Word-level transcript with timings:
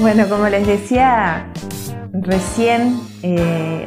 Bueno, 0.00 0.30
como 0.30 0.48
les 0.48 0.66
decía 0.66 1.44
recién, 2.10 2.98
eh, 3.22 3.86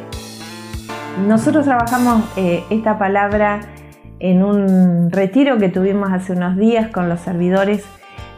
nosotros 1.26 1.64
trabajamos 1.64 2.22
eh, 2.36 2.62
esta 2.70 2.98
palabra 2.98 3.62
en 4.20 4.44
un 4.44 5.10
retiro 5.10 5.58
que 5.58 5.68
tuvimos 5.68 6.12
hace 6.12 6.34
unos 6.34 6.56
días 6.56 6.90
con 6.92 7.08
los 7.08 7.18
servidores, 7.18 7.84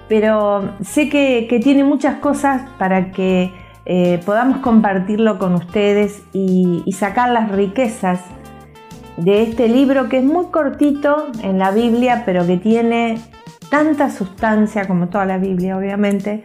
pero 0.08 0.70
sé 0.80 1.10
que, 1.10 1.46
tiene 1.62 1.84
muchas 1.84 2.16
cosas 2.16 2.62
para 2.78 3.12
que 3.12 3.52
eh, 3.84 4.20
podamos 4.24 4.60
compartirlo 4.60 5.38
con 5.38 5.54
ustedes 5.54 6.22
y, 6.32 6.82
y 6.86 6.92
sacar 6.92 7.28
las 7.28 7.52
riquezas 7.52 8.20
de 9.18 9.42
este 9.42 9.68
libro 9.68 10.08
que 10.08 10.18
es 10.18 10.24
muy 10.24 10.46
cortito 10.46 11.26
en 11.42 11.58
la 11.58 11.72
Biblia, 11.72 12.22
pero 12.24 12.46
que 12.46 12.56
tiene 12.56 13.18
tanta 13.68 14.08
sustancia 14.08 14.86
como 14.86 15.08
toda 15.08 15.26
la 15.26 15.36
Biblia, 15.36 15.76
obviamente, 15.76 16.42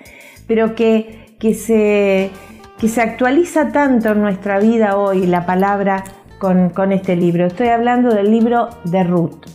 pero 0.52 0.76
que, 0.76 1.22
que, 1.42 1.56
se, 1.56 2.30
que 2.78 2.88
se 2.88 3.02
actualiza 3.02 3.72
tanto 3.72 4.10
en 4.10 4.22
nuestra 4.22 4.60
vida 4.60 4.96
hoy 4.96 5.26
la 5.26 5.48
palabra 5.48 6.04
con, 6.38 6.92
este 6.92 7.16
libro. 7.16 7.48
Estoy 7.48 7.70
hablando 7.70 8.14
del 8.14 8.30
libro 8.30 8.70
de 8.84 9.04
Ruth. 9.04 9.46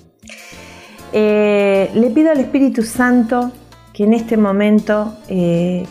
Eh, 1.12 1.90
le 1.94 2.10
pido 2.10 2.32
al 2.32 2.40
Espíritu 2.40 2.82
Santo 2.82 3.52
que 3.94 4.02
en 4.02 4.14
este 4.14 4.36
momento 4.36 5.16
eh, 5.28 5.86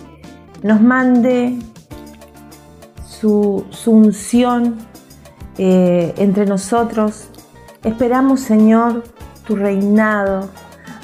nos 0.63 0.81
mande 0.81 1.57
su, 3.07 3.65
unción 3.85 4.75
eh, 5.57 6.13
entre 6.17 6.45
nosotros. 6.45 7.29
Esperamos, 7.83 8.41
Señor, 8.41 9.03
tu 9.47 9.55
reinado. 9.55 10.49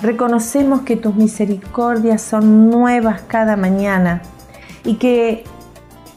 Reconocemos 0.01 0.81
que 0.81 0.97
tus 0.97 1.15
misericordias 1.15 2.21
son 2.21 2.69
nuevas 2.69 3.21
cada 3.21 3.55
mañana 3.55 4.21
y 4.83 4.95
que 4.95 5.43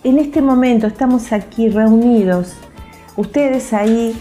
en 0.02 0.18
este 0.18 0.42
momento 0.42 0.86
estamos 0.86 1.32
aquí 1.32 1.68
reunidos 1.68 2.54
ustedes 3.16 3.72
ahí 3.72 4.14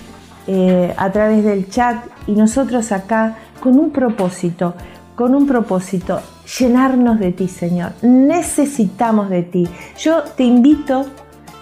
eh, 0.48 0.94
a 0.98 1.12
través 1.12 1.44
del 1.44 1.70
chat 1.70 2.06
y 2.28 2.34
nosotros 2.34 2.92
acá 2.92 3.38
con 3.60 3.80
un 3.80 3.92
propósito, 3.92 4.76
con 5.16 5.36
un 5.36 5.48
propósito, 5.48 6.20
llenarnos 6.60 7.20
de 7.20 7.32
ti, 7.32 7.48
Señor. 7.48 7.94
Necesitamos 8.02 9.30
de 9.30 9.44
ti. 9.44 9.68
Yo 9.98 10.24
te 10.24 10.44
invito 10.44 11.06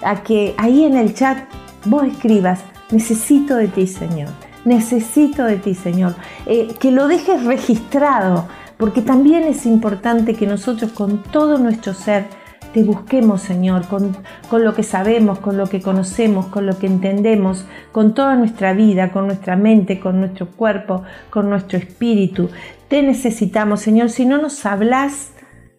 a 0.02 0.24
que 0.24 0.56
ahí 0.58 0.84
en 0.84 0.96
el 0.98 1.14
chat 1.14 1.38
vos 1.86 2.04
escribas, 2.04 2.62
necesito 2.92 3.56
de 3.56 3.68
ti, 3.68 3.88
Señor. 3.88 4.30
Necesito 4.66 5.44
de 5.44 5.58
ti, 5.58 5.76
Señor. 5.76 6.16
Eh, 6.46 6.76
que 6.80 6.92
lo 6.92 7.08
dejes 7.08 7.44
registrado, 7.46 8.48
porque 8.78 9.02
también 9.02 9.44
es 9.44 9.66
importante 9.66 10.36
que 10.36 10.48
nosotros 10.48 10.92
con 10.92 11.22
todo 11.24 11.58
nuestro 11.58 11.94
ser, 11.94 12.26
te 12.74 12.84
busquemos, 12.84 13.42
Señor, 13.42 13.86
con, 13.88 14.16
lo 14.64 14.74
que 14.74 14.84
sabemos, 14.84 15.40
con 15.40 15.58
lo 15.58 15.68
que 15.68 15.82
conocemos, 15.82 16.46
con 16.48 16.66
lo 16.66 16.78
que 16.78 16.88
entendemos, 16.88 17.66
con 17.92 18.14
toda 18.14 18.36
nuestra 18.36 18.74
vida, 18.74 19.12
con 19.12 19.28
nuestra 19.28 19.56
mente, 19.56 20.00
con 20.00 20.20
nuestro 20.20 20.48
cuerpo, 20.48 21.04
con 21.30 21.50
nuestro 21.50 21.78
espíritu. 21.78 22.50
Te 22.88 23.02
necesitamos, 23.04 23.82
Señor. 23.82 24.10
Si 24.10 24.26
no 24.26 24.38
nos 24.38 24.66
hablas, 24.66 25.34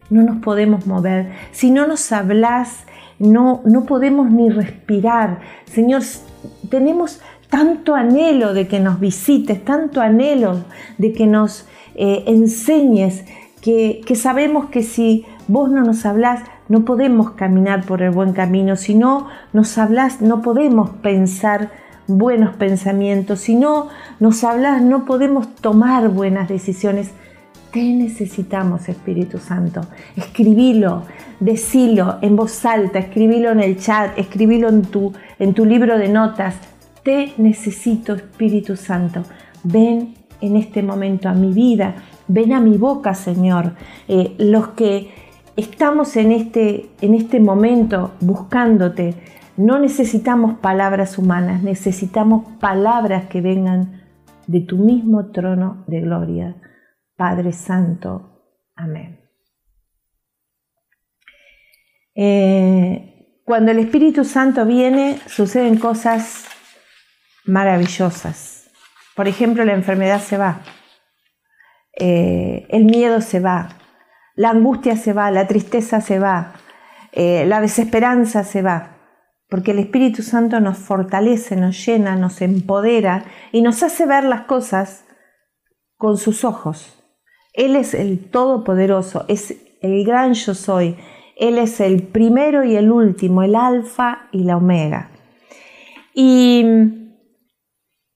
no 0.09 0.21
nos 0.23 0.37
podemos 0.43 0.85
mover. 0.85 1.31
Si 1.51 1.71
no 1.71 1.87
nos 1.87 2.11
hablas, 2.11 2.85
no, 3.17 3.61
no 3.65 3.85
podemos 3.85 4.29
ni 4.29 4.49
respirar. 4.49 5.39
Señor, 5.65 6.03
tenemos 6.69 7.21
tanto 7.49 7.95
anhelo 7.95 8.53
de 8.53 8.67
que 8.67 8.79
nos 8.79 8.99
visites, 8.99 9.63
tanto 9.65 10.01
anhelo 10.01 10.63
de 10.97 11.13
que 11.13 11.25
nos 11.25 11.67
eh, 11.95 12.23
enseñes, 12.27 13.25
que, 13.61 14.01
que 14.05 14.15
sabemos 14.15 14.69
que 14.69 14.83
si 14.83 15.25
vos 15.47 15.71
no 15.71 15.81
nos 15.83 16.05
hablas, 16.05 16.41
no 16.73 16.85
podemos 16.85 17.33
caminar 17.33 17.85
por 17.85 18.01
el 18.01 18.09
buen 18.09 18.33
camino, 18.33 18.75
si 18.77 18.95
no 18.95 19.27
nos 19.53 19.77
hablas, 19.77 20.23
no 20.23 20.41
podemos 20.41 20.89
pensar 20.89 21.69
buenos 22.07 22.55
pensamientos, 22.55 23.41
si 23.41 23.53
no 23.53 23.89
nos 24.19 24.43
hablas, 24.43 24.81
no 24.81 25.05
podemos 25.05 25.53
tomar 25.53 26.09
buenas 26.09 26.49
decisiones. 26.49 27.11
Te 27.71 27.83
necesitamos, 27.83 28.89
Espíritu 28.89 29.37
Santo. 29.37 29.81
Escribilo, 30.15 31.03
decilo 31.39 32.17
en 32.23 32.35
voz 32.35 32.65
alta, 32.65 32.97
escribilo 32.97 33.51
en 33.51 33.59
el 33.59 33.77
chat, 33.77 34.17
escribilo 34.17 34.67
en 34.69 34.81
tu, 34.81 35.13
en 35.37 35.53
tu 35.53 35.65
libro 35.65 35.99
de 35.99 36.09
notas. 36.09 36.55
Te 37.03 37.33
necesito, 37.37 38.15
Espíritu 38.15 38.77
Santo. 38.77 39.21
Ven 39.63 40.15
en 40.41 40.55
este 40.55 40.81
momento 40.81 41.29
a 41.29 41.33
mi 41.33 41.53
vida, 41.53 41.93
ven 42.27 42.51
a 42.51 42.59
mi 42.59 42.77
boca, 42.77 43.13
Señor. 43.13 43.73
Eh, 44.07 44.33
los 44.39 44.69
que 44.69 45.22
estamos 45.55 46.15
en 46.15 46.31
este, 46.31 46.89
en 47.01 47.13
este 47.13 47.39
momento 47.39 48.13
buscándote, 48.19 49.15
no 49.57 49.79
necesitamos 49.79 50.57
palabras 50.59 51.17
humanas, 51.17 51.61
necesitamos 51.61 52.45
palabras 52.59 53.27
que 53.27 53.41
vengan 53.41 54.03
de 54.47 54.61
tu 54.61 54.77
mismo 54.77 55.31
trono 55.31 55.83
de 55.87 56.01
gloria. 56.01 56.55
Padre 57.15 57.51
Santo. 57.51 58.41
Amén. 58.75 59.19
Eh, 62.15 63.41
cuando 63.45 63.71
el 63.71 63.79
Espíritu 63.79 64.23
Santo 64.23 64.65
viene, 64.65 65.19
suceden 65.27 65.77
cosas 65.77 66.45
maravillosas. 67.45 68.71
Por 69.15 69.27
ejemplo, 69.27 69.63
la 69.65 69.73
enfermedad 69.73 70.21
se 70.21 70.37
va, 70.37 70.61
eh, 71.99 72.65
el 72.69 72.85
miedo 72.85 73.21
se 73.21 73.39
va, 73.39 73.77
la 74.35 74.49
angustia 74.49 74.95
se 74.95 75.13
va, 75.13 75.31
la 75.31 75.47
tristeza 75.47 76.01
se 76.01 76.19
va, 76.19 76.53
eh, 77.11 77.45
la 77.47 77.61
desesperanza 77.61 78.43
se 78.43 78.61
va, 78.61 78.97
porque 79.49 79.71
el 79.71 79.79
Espíritu 79.79 80.23
Santo 80.23 80.59
nos 80.59 80.77
fortalece, 80.77 81.55
nos 81.55 81.85
llena, 81.85 82.15
nos 82.15 82.41
empodera 82.41 83.25
y 83.51 83.61
nos 83.61 83.83
hace 83.83 84.05
ver 84.05 84.23
las 84.23 84.41
cosas 84.41 85.05
con 85.97 86.17
sus 86.17 86.43
ojos. 86.43 86.99
Él 87.53 87.75
es 87.75 87.93
el 87.93 88.31
Todopoderoso, 88.31 89.25
es 89.27 89.55
el 89.81 90.03
gran 90.05 90.33
yo 90.33 90.55
soy, 90.55 90.97
Él 91.37 91.59
es 91.59 91.79
el 91.79 92.01
primero 92.01 92.63
y 92.63 92.75
el 92.75 92.91
último, 92.91 93.43
el 93.43 93.55
alfa 93.55 94.27
y 94.31 94.43
la 94.43 94.57
omega. 94.57 95.11
Y 96.15 96.61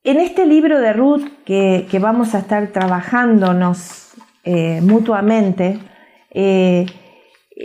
en 0.04 0.20
este 0.20 0.46
libro 0.46 0.80
de 0.80 0.94
Ruth 0.94 1.28
que, 1.46 1.88
vamos 2.02 2.34
a 2.34 2.40
estar 2.40 2.68
trabajándonos 2.68 4.14
eh, 4.44 4.82
mutuamente, 4.82 5.80
eh, 6.32 6.86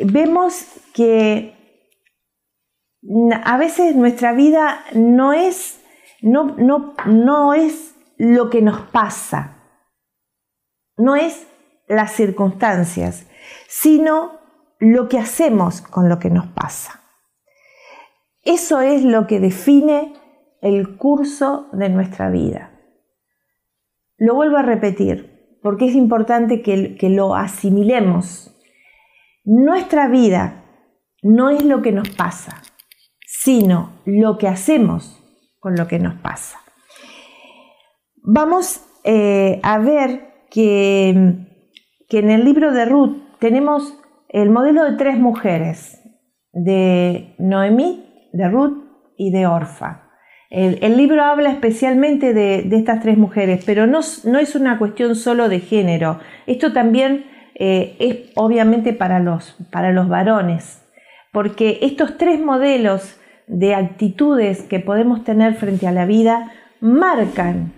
vemos 0.05 0.67
que 0.95 1.55
a 3.45 3.57
veces 3.57 3.97
nuestra 3.97 4.33
vida 4.33 4.85
no 4.95 5.33
es, 5.33 5.81
no, 6.21 6.55
no, 6.57 6.95
no 7.07 7.55
es 7.55 7.95
lo 8.17 8.51
que 8.51 8.63
nos 8.63 8.81
pasa, 8.91 9.59
no 10.97 11.17
es 11.17 11.47
las 11.89 12.13
circunstancias, 12.13 13.27
sino 13.69 14.39
lo 14.79 15.09
que 15.09 15.19
hacemos 15.19 15.81
con 15.81 16.09
lo 16.09 16.19
que 16.19 16.31
nos 16.31 16.47
pasa. 16.47 17.01
Eso 18.45 18.81
es 18.81 19.05
lo 19.05 19.27
que 19.27 19.41
define 19.41 20.15
el 20.61 20.97
curso 20.97 21.69
de 21.73 21.89
nuestra 21.89 22.31
vida. 22.31 22.73
Lo 24.17 24.35
vuelvo 24.35 24.57
a 24.57 24.63
repetir, 24.63 25.32
porque 25.63 25.87
es 25.87 25.95
importante 25.95 26.63
que, 26.63 26.97
que 26.97 27.09
lo 27.09 27.35
asimilemos 27.35 28.53
nuestra 29.45 30.09
vida 30.09 30.65
no 31.23 31.51
es 31.51 31.65
lo 31.65 31.83
que 31.83 31.93
nos 31.93 32.11
pasa, 32.11 32.63
sino 33.27 34.01
lo 34.05 34.39
que 34.39 34.49
hacemos 34.49 35.19
con 35.59 35.75
lo 35.75 35.89
que 35.89 35.99
nos 35.99 36.15
pasa. 36.15 36.59
Vamos 38.23 38.85
eh, 39.05 39.61
a 39.65 39.79
ver 39.79 40.47
que, 40.51 41.47
que 42.09 42.19
en 42.19 42.31
el 42.31 42.45
libro 42.45 42.73
de 42.73 42.85
Ruth 42.85 43.17
tenemos 43.41 43.99
el 44.29 44.51
modelo 44.51 44.85
de 44.85 44.97
tres 44.97 45.19
mujeres, 45.19 46.01
de 46.53 47.35
Noemí, 47.39 48.29
de 48.33 48.49
Ruth 48.49 48.85
y 49.17 49.33
de 49.33 49.47
Orfa. 49.47 50.09
El, 50.53 50.99
libro 50.99 51.25
habla 51.25 51.51
especialmente 51.51 52.35
de, 52.35 52.69
estas 52.77 53.01
tres 53.01 53.17
mujeres, 53.17 53.63
pero 53.65 53.87
no, 53.87 54.01
es 54.01 54.55
una 54.55 54.79
cuestión 54.79 55.17
solo 55.17 55.49
de 55.49 55.61
género. 55.61 56.21
Esto 56.47 56.75
también 56.75 57.25
eh, 57.55 57.97
es 57.99 58.33
obviamente 58.35 58.93
para 58.93 59.19
los, 59.19 59.57
para 59.71 59.93
los 59.93 60.11
varones, 60.11 60.83
porque 61.33 61.79
estos 61.81 62.19
tres 62.19 62.39
modelos 62.39 63.19
de 63.47 63.75
actitudes 63.75 64.63
que 64.65 64.79
podemos 64.79 65.25
tener 65.25 65.55
frente 65.55 65.87
a 65.87 65.93
la 65.93 66.05
vida 66.05 66.53
marcan, 66.81 67.73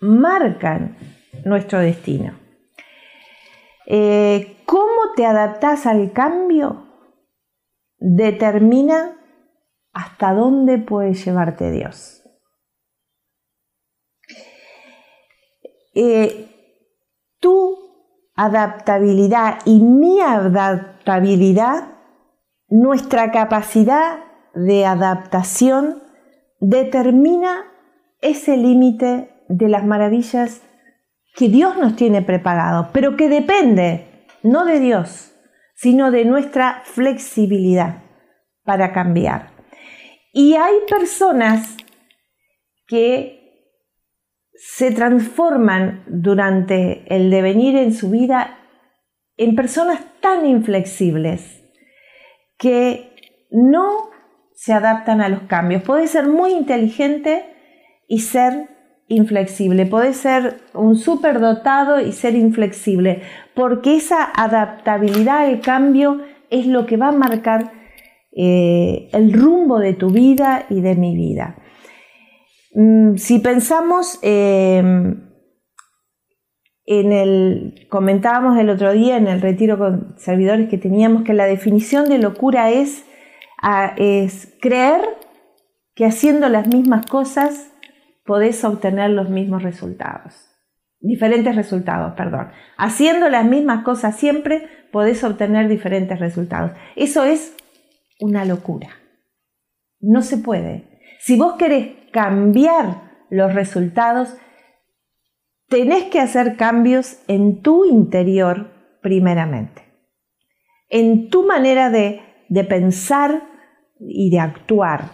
marcan 0.00 0.96
nuestro 1.44 1.78
destino. 1.78 2.32
Eh, 3.86 4.56
¿Cómo 4.66 5.12
te 5.14 5.26
adaptas 5.26 5.86
al 5.86 6.10
cambio? 6.10 6.88
Determina 7.98 9.15
hasta 9.96 10.34
dónde 10.34 10.76
puede 10.76 11.14
llevarte 11.14 11.70
Dios. 11.70 12.22
Eh, 15.94 16.50
tú 17.40 17.78
adaptabilidad 18.34 19.60
y 19.64 19.80
mi 19.80 20.20
adaptabilidad 20.20 21.94
nuestra 22.68 23.30
capacidad 23.30 24.18
de 24.54 24.84
adaptación 24.84 26.02
determina 26.60 27.64
ese 28.20 28.58
límite 28.58 29.30
de 29.48 29.68
las 29.70 29.86
maravillas 29.86 30.60
que 31.36 31.48
Dios 31.48 31.78
nos 31.78 31.96
tiene 31.96 32.20
preparado, 32.20 32.90
pero 32.92 33.16
que 33.16 33.30
depende 33.30 34.26
no 34.42 34.66
de 34.66 34.78
Dios, 34.78 35.32
sino 35.74 36.10
de 36.10 36.26
nuestra 36.26 36.82
flexibilidad 36.84 38.02
para 38.62 38.92
cambiar. 38.92 39.55
Y 40.38 40.54
hay 40.54 40.80
personas 40.86 41.78
que 42.86 43.72
se 44.52 44.90
transforman 44.90 46.04
durante 46.08 47.06
el 47.08 47.30
devenir 47.30 47.74
en 47.74 47.94
su 47.94 48.10
vida 48.10 48.58
en 49.38 49.56
personas 49.56 49.98
tan 50.20 50.44
inflexibles 50.44 51.64
que 52.58 53.14
no 53.50 54.10
se 54.52 54.74
adaptan 54.74 55.22
a 55.22 55.30
los 55.30 55.44
cambios. 55.44 55.82
Puede 55.84 56.06
ser 56.06 56.28
muy 56.28 56.50
inteligente 56.52 57.46
y 58.06 58.18
ser 58.18 58.68
inflexible, 59.08 59.86
puede 59.86 60.12
ser 60.12 60.60
un 60.74 60.96
superdotado 60.96 61.98
y 61.98 62.12
ser 62.12 62.34
inflexible, 62.34 63.22
porque 63.54 63.96
esa 63.96 64.22
adaptabilidad 64.22 65.46
al 65.46 65.62
cambio 65.62 66.20
es 66.50 66.66
lo 66.66 66.84
que 66.84 66.98
va 66.98 67.08
a 67.08 67.12
marcar 67.12 67.75
eh, 68.38 69.08
el 69.12 69.32
rumbo 69.32 69.78
de 69.78 69.94
tu 69.94 70.10
vida 70.10 70.66
y 70.68 70.82
de 70.82 70.94
mi 70.94 71.16
vida. 71.16 71.56
Mm, 72.74 73.16
si 73.16 73.38
pensamos 73.38 74.18
em, 74.20 75.30
en 76.84 77.12
el, 77.12 77.86
comentábamos 77.88 78.58
el 78.58 78.68
otro 78.68 78.92
día 78.92 79.16
en 79.16 79.26
el 79.26 79.40
retiro 79.40 79.78
con 79.78 80.18
servidores 80.18 80.68
que 80.68 80.76
teníamos 80.76 81.24
que 81.24 81.32
la 81.32 81.46
definición 81.46 82.10
de 82.10 82.18
locura 82.18 82.70
es, 82.70 83.06
es 83.96 84.54
creer 84.60 85.00
que 85.94 86.04
haciendo 86.04 86.50
las 86.50 86.68
mismas 86.68 87.06
cosas 87.06 87.72
podés 88.26 88.62
obtener 88.64 89.10
los 89.10 89.30
mismos 89.30 89.62
resultados. 89.62 90.34
Diferentes 91.00 91.56
resultados, 91.56 92.12
perdón. 92.14 92.48
Haciendo 92.76 93.30
las 93.30 93.46
mismas 93.46 93.82
cosas 93.82 94.16
siempre 94.16 94.68
podés 94.92 95.24
obtener 95.24 95.68
diferentes 95.68 96.18
resultados. 96.20 96.72
Eso 96.96 97.24
es 97.24 97.55
una 98.20 98.44
locura. 98.44 98.90
No 100.00 100.22
se 100.22 100.38
puede. 100.38 101.00
Si 101.20 101.36
vos 101.36 101.54
querés 101.54 101.88
cambiar 102.12 103.26
los 103.30 103.54
resultados, 103.54 104.36
tenés 105.68 106.04
que 106.04 106.20
hacer 106.20 106.56
cambios 106.56 107.18
en 107.28 107.62
tu 107.62 107.84
interior 107.84 108.70
primeramente. 109.02 109.82
En 110.88 111.30
tu 111.30 111.46
manera 111.46 111.90
de, 111.90 112.22
pensar 112.68 113.42
y 113.98 114.30
de 114.30 114.38
actuar. 114.38 115.10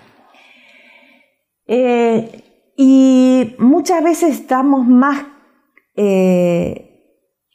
Eh, 1.67 2.43
y 2.77 3.55
muchas 3.59 4.03
veces 4.03 4.41
estamos 4.41 4.87
más 4.87 5.25
eh, 5.97 6.93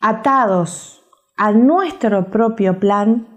atados 0.01 1.03
a 1.35 1.51
nuestro 1.51 2.31
propio 2.31 2.79
plan 2.79 3.36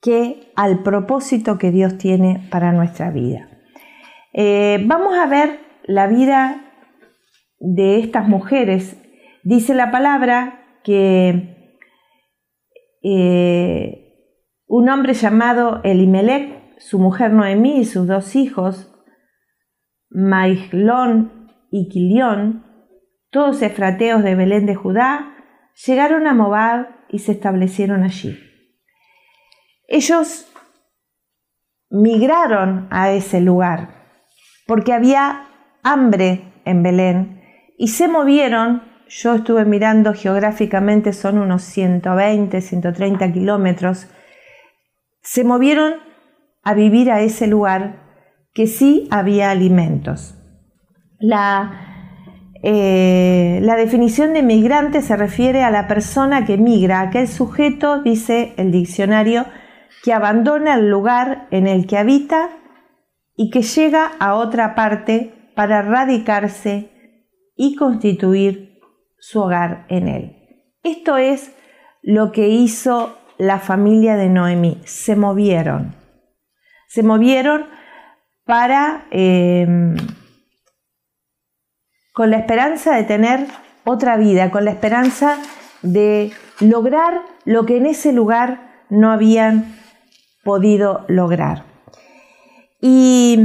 que 0.00 0.52
al 0.56 0.82
propósito 0.82 1.58
que 1.58 1.70
Dios 1.70 1.98
tiene 1.98 2.48
para 2.50 2.72
nuestra 2.72 3.10
vida. 3.10 3.48
Eh, 4.32 4.82
vamos 4.86 5.14
a 5.18 5.26
ver 5.26 5.60
la 5.84 6.06
vida 6.06 6.64
de 7.58 7.98
estas 7.98 8.28
mujeres. 8.28 8.96
Dice 9.42 9.74
la 9.74 9.90
palabra 9.90 10.78
que 10.84 11.76
eh, 13.02 14.00
un 14.66 14.88
hombre 14.88 15.14
llamado 15.14 15.80
Elimelech, 15.84 16.78
su 16.78 16.98
mujer 16.98 17.32
Noemí 17.32 17.80
y 17.80 17.84
sus 17.84 18.06
dos 18.06 18.36
hijos, 18.36 18.94
Maiglón 20.08 21.48
y 21.70 21.88
Quilión, 21.88 22.64
todos 23.30 23.62
efrateos 23.62 24.22
de 24.22 24.34
Belén 24.34 24.66
de 24.66 24.74
Judá, 24.74 25.36
llegaron 25.86 26.26
a 26.26 26.34
Moab 26.34 26.88
y 27.08 27.20
se 27.20 27.32
establecieron 27.32 28.02
allí. 28.02 28.49
Ellos 29.90 30.46
migraron 31.90 32.86
a 32.90 33.10
ese 33.10 33.40
lugar 33.40 33.88
porque 34.68 34.92
había 34.92 35.48
hambre 35.82 36.44
en 36.64 36.84
Belén 36.84 37.42
y 37.76 37.88
se 37.88 38.06
movieron, 38.06 38.84
yo 39.08 39.34
estuve 39.34 39.64
mirando 39.64 40.14
geográficamente, 40.14 41.12
son 41.12 41.38
unos 41.38 41.62
120, 41.62 42.60
130 42.60 43.32
kilómetros, 43.32 44.06
se 45.22 45.42
movieron 45.42 45.94
a 46.62 46.74
vivir 46.74 47.10
a 47.10 47.20
ese 47.22 47.48
lugar 47.48 48.10
que 48.54 48.68
sí 48.68 49.08
había 49.10 49.50
alimentos. 49.50 50.36
La, 51.18 52.46
eh, 52.62 53.60
definición 53.76 54.34
de 54.34 54.44
migrante 54.44 55.02
se 55.02 55.16
refiere 55.16 55.64
a 55.64 55.72
la 55.72 55.88
persona 55.88 56.44
que 56.44 56.58
migra, 56.58 57.00
aquel 57.00 57.26
sujeto, 57.26 58.02
dice 58.04 58.54
el 58.56 58.70
diccionario, 58.70 59.46
que 60.02 60.12
abandona 60.12 60.74
el 60.74 60.88
lugar 60.88 61.46
en 61.50 61.66
el 61.66 61.86
que 61.86 61.98
habita 61.98 62.50
y 63.36 63.50
que 63.50 63.62
llega 63.62 64.12
a 64.18 64.34
otra 64.34 64.74
parte 64.74 65.52
para 65.54 65.82
radicarse 65.82 66.90
y 67.56 67.76
constituir 67.76 68.78
su 69.18 69.40
hogar 69.40 69.84
en 69.88 70.08
él. 70.08 70.36
Esto 70.82 71.16
es 71.18 71.52
lo 72.02 72.32
que 72.32 72.48
hizo 72.48 73.18
la 73.38 73.58
familia 73.58 74.16
de 74.16 74.28
Noemí. 74.28 74.80
Se 74.84 75.16
movieron. 75.16 75.94
Se 76.88 77.02
movieron 77.02 77.66
para, 78.44 79.06
em, 79.10 79.96
con 82.12 82.30
la 82.30 82.38
esperanza 82.38 82.96
de 82.96 83.04
tener 83.04 83.46
otra 83.84 84.16
vida, 84.16 84.50
con 84.50 84.64
la 84.64 84.70
esperanza 84.70 85.38
de 85.82 86.32
lograr 86.60 87.22
lo 87.44 87.64
que 87.64 87.76
en 87.76 87.86
ese 87.86 88.12
lugar 88.12 88.84
no 88.90 89.10
habían 89.10 89.79
podido 90.44 91.04
lograr. 91.08 91.64
Y 92.80 93.38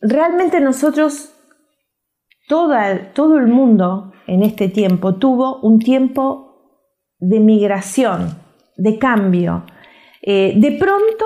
realmente 0.00 0.60
nosotros, 0.60 1.34
todo 2.48 3.38
el 3.38 3.46
mundo 3.46 4.12
en 4.26 4.42
este 4.42 4.68
tiempo 4.68 5.14
tuvo 5.14 5.60
un 5.60 5.78
tiempo 5.78 6.52
de 7.18 7.40
migración, 7.40 8.36
de 8.76 8.98
cambio. 8.98 9.64
Eh, 10.20 10.54
de 10.56 10.72
pronto, 10.72 11.24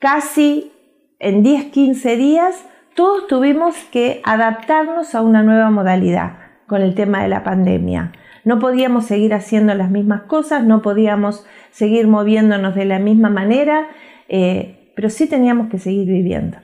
casi 0.00 0.72
en 1.18 1.42
10, 1.42 1.66
15 1.66 2.16
días, 2.16 2.66
todos 2.94 3.26
tuvimos 3.28 3.74
que 3.90 4.20
adaptarnos 4.24 5.14
a 5.14 5.22
una 5.22 5.42
nueva 5.42 5.70
modalidad 5.70 6.38
con 6.66 6.82
el 6.82 6.94
tema 6.94 7.22
de 7.22 7.28
la 7.28 7.44
pandemia. 7.44 8.12
No 8.44 8.58
podíamos 8.58 9.06
seguir 9.06 9.34
haciendo 9.34 9.74
las 9.74 9.90
mismas 9.90 10.22
cosas, 10.22 10.64
no 10.64 10.82
podíamos 10.82 11.46
seguir 11.70 12.08
moviéndonos 12.08 12.74
de 12.74 12.84
la 12.84 12.98
misma 12.98 13.30
manera, 13.30 13.88
eh, 14.32 14.92
pero 14.96 15.10
sí 15.10 15.28
teníamos 15.28 15.68
que 15.68 15.78
seguir 15.78 16.08
viviendo. 16.08 16.56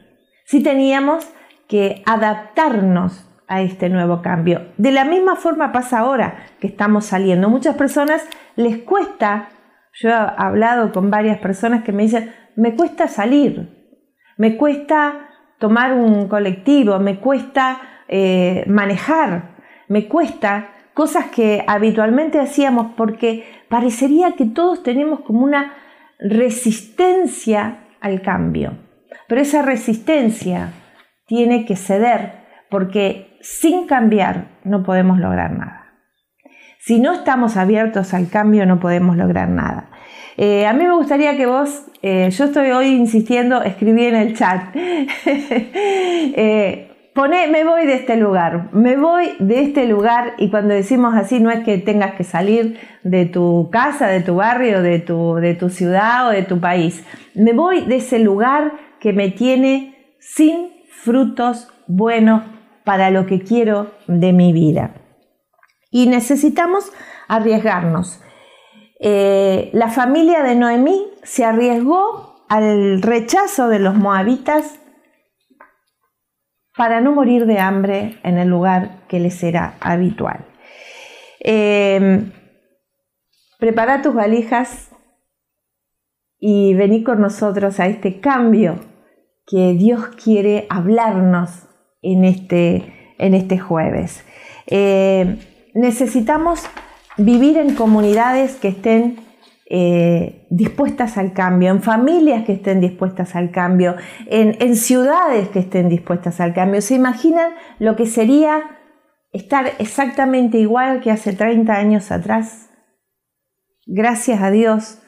Sí 0.47 0.63
teníamos 0.63 1.29
que 1.69 2.03
adaptarnos 2.07 3.29
a 3.47 3.61
este 3.61 3.91
nuevo 3.91 4.23
cambio. 4.23 4.69
De 4.79 4.91
la 4.91 5.05
misma 5.05 5.37
forma 5.37 5.71
pasa 5.71 5.99
ahora 5.99 6.47
que 6.61 6.67
estamos 6.67 7.05
saliendo. 7.05 7.51
Muchas 7.51 7.77
personas 7.77 8.27
les 8.57 8.79
cuesta, 8.79 9.51
yo 9.93 10.09
he 10.09 10.15
hablado 10.15 10.93
con 10.93 11.11
varias 11.11 11.39
personas 11.41 11.85
que 11.85 11.93
me 11.93 12.05
dicen, 12.05 12.33
me 12.57 12.75
cuesta 12.75 13.07
salir, 13.07 13.69
me 14.39 14.57
cuesta 14.57 15.29
tomar 15.59 15.93
un 15.93 16.27
colectivo, 16.27 16.99
me 16.99 17.19
cuesta 17.21 17.81
eh, 18.09 18.65
manejar, 18.67 19.57
me 19.89 20.09
cuesta 20.09 20.71
cosas 20.95 21.27
que 21.27 21.65
habitualmente 21.67 22.41
hacíamos 22.41 22.95
porque 22.97 23.45
parecería 23.69 24.33
que 24.33 24.47
todos 24.47 24.83
tenemos 24.83 25.21
como 25.21 25.45
una 25.45 25.75
resistencia 26.19 27.85
al 28.01 28.23
cambio. 28.23 28.79
Pero 29.29 29.41
esa 29.41 29.63
resistencia 29.63 30.73
tiene 31.27 31.65
que 31.65 31.77
ceder 31.77 32.33
porque 32.71 33.37
sin 33.41 33.87
cambiar 33.87 34.49
no 34.65 34.83
podemos 34.83 35.19
lograr 35.19 35.53
nada. 35.53 35.79
Si 36.81 37.01
no 37.01 37.13
estamos 37.13 37.57
abiertos 37.57 38.15
al 38.15 38.29
cambio 38.29 38.67
no 38.67 38.81
podemos 38.81 39.17
lograr 39.17 39.49
nada. 39.49 39.91
Eh, 40.37 40.67
a 40.67 40.73
mí 40.73 40.85
me 40.85 40.95
gustaría 40.95 41.37
que 41.37 41.47
vos, 41.47 41.85
eh, 42.01 42.31
yo 42.31 42.45
estoy 42.45 42.71
hoy 42.71 42.87
insistiendo, 42.87 43.63
escribí 43.63 44.05
en 44.07 44.15
el 44.15 44.37
chat, 44.37 44.71
eh, 45.27 46.88
me 47.27 47.65
voy 47.65 47.87
de 47.87 47.95
este 47.95 48.17
lugar, 48.17 48.69
me 48.73 48.97
voy 48.97 49.35
de 49.41 49.63
este 49.63 49.87
lugar 49.87 50.35
y 50.39 50.51
cuando 50.51 50.75
decimos 50.75 51.15
así 51.17 51.41
no 51.41 51.51
es 51.51 51.65
que 51.65 51.79
tengas 51.79 52.15
que 52.15 52.23
salir 52.23 52.79
de 53.03 53.27
tu 53.27 53.71
casa, 53.73 54.07
de 54.07 54.21
tu 54.21 54.37
barrio, 54.37 54.83
de 54.83 55.01
tu, 55.01 55.35
de 55.35 55.55
tu 55.55 55.69
ciudad 55.69 56.29
o 56.29 56.31
de 56.31 56.43
tu 56.45 56.61
país, 56.61 57.05
me 57.35 57.53
voy 57.53 57.85
de 57.87 57.97
ese 57.97 58.21
lugar 58.21 58.73
que 59.01 59.13
me 59.13 59.31
tiene 59.31 60.15
sin 60.21 60.71
frutos 61.03 61.69
buenos 61.89 62.43
para 62.85 63.11
lo 63.11 63.27
que 63.27 63.41
quiero 63.41 63.91
de 64.07 64.33
mi 64.33 64.53
vida. 64.53 64.95
Y 65.91 66.07
necesitamos 66.07 66.93
arriesgarnos. 67.27 68.23
Eh, 69.01 69.71
la 69.73 69.89
familia 69.89 70.43
de 70.43 70.55
Noemí 70.55 71.07
se 71.23 71.45
arriesgó 71.45 72.45
al 72.49 73.03
rechazo 73.03 73.69
de 73.69 73.79
los 73.79 73.95
moabitas 73.95 74.79
para 76.79 77.01
no 77.01 77.11
morir 77.11 77.45
de 77.47 77.59
hambre 77.59 78.21
en 78.23 78.39
el 78.39 78.49
lugar 78.49 79.01
que 79.09 79.19
les 79.19 79.43
era 79.43 79.75
habitual. 79.81 80.47
Em, 81.41 82.31
prepara 83.59 84.01
tus 84.01 84.15
valijas 84.15 84.93
y 86.39 86.75
vení 86.75 87.03
con 87.03 87.21
nosotros 87.21 87.81
a 87.81 87.89
este 87.89 88.21
cambio 88.21 88.79
que 89.45 89.73
Dios 89.73 90.07
quiere 90.23 90.69
hablarnos 90.71 91.67
en 92.01 92.25
este, 92.25 93.15
en 93.19 93.35
este 93.35 93.59
jueves. 93.59 94.25
Eh, 94.69 95.37
necesitamos 95.75 96.65
vivir 97.17 97.57
en 97.57 97.75
comunidades 97.75 98.55
que 98.55 98.69
estén 98.69 99.17
eh, 99.71 100.47
dispuestas 100.49 101.19
al 101.19 101.35
cambio, 101.35 101.71
en 101.71 101.83
familias 101.83 102.47
que 102.47 102.53
estén 102.53 102.81
dispuestas 102.81 103.37
al 103.37 103.51
cambio, 103.51 103.97
en, 104.25 104.77
ciudades 104.77 105.51
que 105.51 105.59
estén 105.59 105.91
dispuestas 105.91 106.41
al 106.41 106.55
cambio. 106.55 106.81
¿Se 106.81 106.95
imaginan 106.95 107.53
lo 107.79 107.95
que 107.95 108.07
sería 108.07 108.63
estar 109.31 109.73
exactamente 109.79 110.57
igual 110.57 111.03
que 111.03 111.11
hace 111.11 111.35
30 111.35 111.75
años 111.75 112.11
atrás? 112.11 112.71
Gracias 113.85 114.41
a 114.41 114.51
Dios 114.51 115.03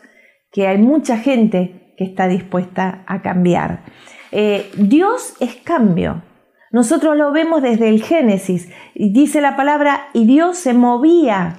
que 0.53 0.67
hay 0.67 0.77
mucha 0.77 1.17
gente 1.17 1.95
que 1.97 2.05
está 2.05 2.29
dispuesta 2.29 3.03
a 3.07 3.23
cambiar. 3.23 3.85
Eh, 4.31 4.71
Dios 4.77 5.37
es 5.41 5.57
cambio. 5.57 6.23
Nosotros 6.71 7.17
lo 7.17 7.33
vemos 7.33 7.63
desde 7.63 7.89
el 7.89 8.03
Génesis. 8.03 8.71
Dice 8.95 9.41
la 9.41 9.57
palabra, 9.57 10.09
y 10.13 10.27
Dios 10.27 10.59
se 10.59 10.75
movía 10.75 11.57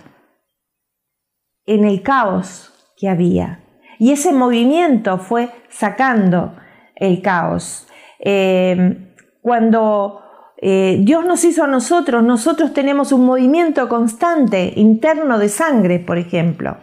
en 1.65 1.83
el 1.83 2.03
caos 2.03 2.70
que 3.01 3.09
había. 3.09 3.59
Y 3.97 4.11
ese 4.11 4.31
movimiento 4.31 5.17
fue 5.17 5.49
sacando 5.69 6.55
el 6.95 7.23
caos. 7.23 7.87
Eh, 8.19 9.15
cuando 9.41 10.21
eh, 10.61 10.99
Dios 11.01 11.25
nos 11.25 11.43
hizo 11.43 11.63
a 11.63 11.67
nosotros, 11.67 12.23
nosotros 12.23 12.73
tenemos 12.73 13.11
un 13.11 13.25
movimiento 13.25 13.89
constante 13.89 14.73
interno 14.75 15.39
de 15.39 15.49
sangre, 15.49 15.97
por 15.97 16.19
ejemplo 16.19 16.77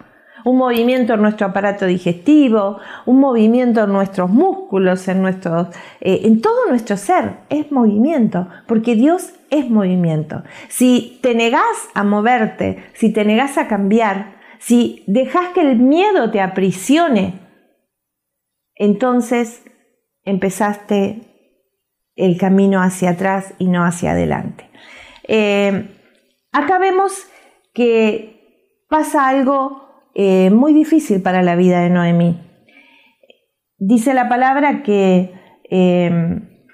un 0.45 0.57
movimiento 0.57 1.15
en 1.15 1.23
nuestro 1.23 1.49
aparato 1.49 1.85
digestivo, 1.85 2.79
un 3.05 3.21
movimiento 3.21 3.85
en 3.85 3.93
nuestros 3.93 4.31
músculos, 4.31 5.07
en, 5.09 5.21
nuestros, 5.21 5.69
eh, 6.01 6.21
en 6.25 6.41
todo 6.41 6.69
nuestro 6.69 6.97
ser. 6.97 7.41
Es 7.51 7.71
movimiento, 7.71 8.49
porque 8.67 8.95
Dios 8.95 9.35
es 9.51 9.69
movimiento. 9.69 10.43
Si 10.69 11.19
te 11.23 11.35
negás 11.35 11.89
a 11.93 12.03
moverte, 12.03 12.83
si 12.95 13.13
te 13.13 13.27
negás 13.27 13.59
a 13.59 13.69
cambiar, 13.69 14.38
si 14.59 15.05
dejas 15.07 15.51
que 15.51 15.61
el 15.61 15.79
miedo 15.79 16.31
te 16.31 16.41
aprisione, 16.41 17.41
entonces 18.75 19.65
empezaste 20.25 21.29
el 22.17 22.37
camino 22.37 22.83
hacia 22.83 23.11
atrás 23.11 23.55
y 23.59 23.69
no 23.69 23.85
hacia 23.85 24.13
adelante. 24.13 24.69
Eh, 25.27 25.97
acá 26.53 26.79
vemos 26.79 27.29
que 27.73 28.85
pasa 28.89 29.29
algo 29.29 30.11
eh, 30.15 30.51
muy 30.51 30.73
difícil 30.73 31.23
para 31.23 31.43
la 31.43 31.55
vida 31.55 31.81
de 31.81 31.91
Noemí. 31.91 32.41
Dice 33.77 34.15
la 34.15 34.29
palabra 34.29 34.83
que 34.83 35.33
em, 35.71 36.67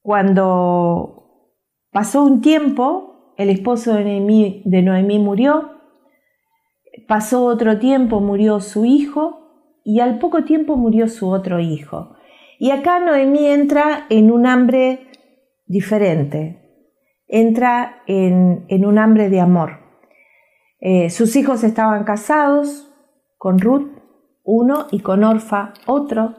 cuando 0.00 1.50
pasó 1.90 2.22
un 2.22 2.40
tiempo, 2.40 3.34
el 3.36 3.50
esposo 3.50 3.94
de 3.94 4.62
de 4.64 4.82
Noemí 4.82 5.18
murió, 5.18 5.75
pasó 7.06 7.44
otro 7.44 7.78
tiempo, 7.78 8.20
murió 8.20 8.60
su 8.60 8.84
hijo 8.84 9.80
y 9.84 10.00
al 10.00 10.18
poco 10.18 10.44
tiempo 10.44 10.76
murió 10.76 11.08
su 11.08 11.28
otro 11.30 11.60
hijo. 11.60 12.16
Y 12.58 12.70
acá 12.70 13.00
Noemí 13.00 13.46
entra 13.46 14.06
en 14.08 14.30
un 14.30 14.46
hambre 14.46 15.08
diferente, 15.66 16.92
entra 17.26 18.02
en 18.06 18.86
un 18.86 18.98
hambre 18.98 19.28
de 19.28 19.40
amor. 19.40 19.86
Eh, 20.80 21.10
sus 21.10 21.36
hijos 21.36 21.64
estaban 21.64 22.04
casados 22.04 22.88
con 23.38 23.58
Ruth, 23.58 23.90
uno, 24.44 24.86
y 24.90 25.00
con 25.00 25.24
Orfa, 25.24 25.72
otro. 25.86 26.36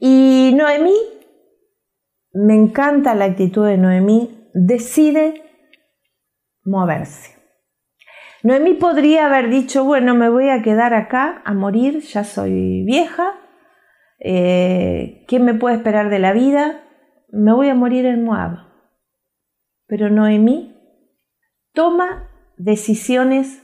Y 0.00 0.52
Noemí, 0.56 0.96
me 2.32 2.54
encanta 2.54 3.14
la 3.14 3.26
actitud 3.26 3.66
de 3.66 3.78
Noemí, 3.78 4.50
decide 4.54 5.42
moverse. 6.64 7.37
Noemí 8.42 8.74
podría 8.74 9.26
haber 9.26 9.50
dicho, 9.50 9.84
bueno, 9.84 10.14
me 10.14 10.28
voy 10.28 10.48
a 10.48 10.62
quedar 10.62 10.94
acá 10.94 11.42
a 11.44 11.54
morir, 11.54 12.00
ya 12.00 12.22
soy 12.22 12.84
vieja, 12.84 13.34
eh, 14.20 15.24
¿qué 15.26 15.40
me 15.40 15.54
puede 15.54 15.76
esperar 15.76 16.08
de 16.08 16.18
la 16.18 16.32
vida? 16.32 16.84
Me 17.30 17.52
voy 17.52 17.68
a 17.68 17.74
morir 17.74 18.06
en 18.06 18.24
Moab. 18.24 18.58
Pero 19.86 20.08
Noemí 20.10 20.76
toma 21.72 22.30
decisiones 22.56 23.62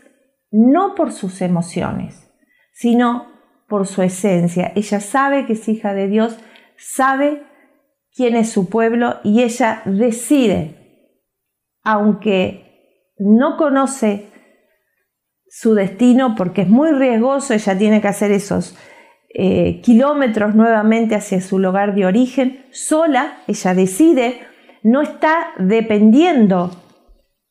no 0.51 0.95
por 0.95 1.13
sus 1.13 1.41
emociones, 1.41 2.33
sino 2.73 3.27
por 3.69 3.87
su 3.87 4.03
esencia. 4.03 4.73
Ella 4.75 5.01
sabe 5.01 5.47
que 5.47 5.55
es 5.55 5.69
hija 5.69 5.95
de 5.95 6.09
Dios, 6.09 6.39
sabe 6.77 7.45
quién 8.15 8.37
es 8.37 8.51
su 8.51 8.69
pueblo 8.69 9.17
y 9.25 9.43
ella 9.43 9.83
decide, 9.85 11.11
aunque 11.83 13.11
no 13.19 13.57
conoce 13.57 14.31
su 15.57 15.73
destino 15.75 16.35
porque 16.35 16.63
es 16.63 16.69
muy 16.69 16.91
riesgoso, 16.91 17.55
ella 17.55 17.79
tiene 17.79 18.01
que 18.01 18.09
hacer 18.09 18.33
esos 18.33 18.77
eh, 19.33 19.81
kilómetros 19.83 20.57
nuevamente 20.57 21.15
hacia 21.15 21.41
su 21.41 21.61
lugar 21.61 21.95
de 21.95 22.07
origen, 22.07 22.65
sola, 22.73 23.39
ella 23.47 23.73
decide, 23.73 24.41
no 24.83 25.01
está 25.01 25.53
dependiendo 25.59 26.73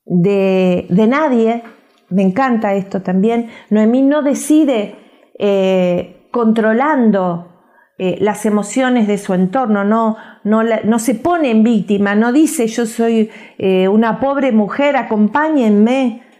de, 0.04 0.86
nadie, 0.90 1.64
me 2.10 2.24
encanta 2.24 2.74
esto 2.74 3.02
también, 3.02 3.50
Noemí 3.70 4.02
no 4.02 4.22
decide 4.22 4.96
eh, 5.40 6.28
controlando 6.30 7.54
eh, 7.98 8.18
las 8.20 8.46
emociones 8.46 9.08
de 9.08 9.18
su 9.18 9.34
entorno, 9.34 9.86
no, 9.86 10.18
no, 10.44 10.62
no, 10.62 11.00
se 11.00 11.16
pone 11.16 11.52
en 11.52 11.64
víctima, 11.64 12.16
no 12.16 12.34
dice 12.34 12.68
yo 12.68 12.86
soy 12.86 13.32
una 13.90 14.20
pobre 14.20 14.52
mujer, 14.52 14.98
acompáñenme 14.98 16.33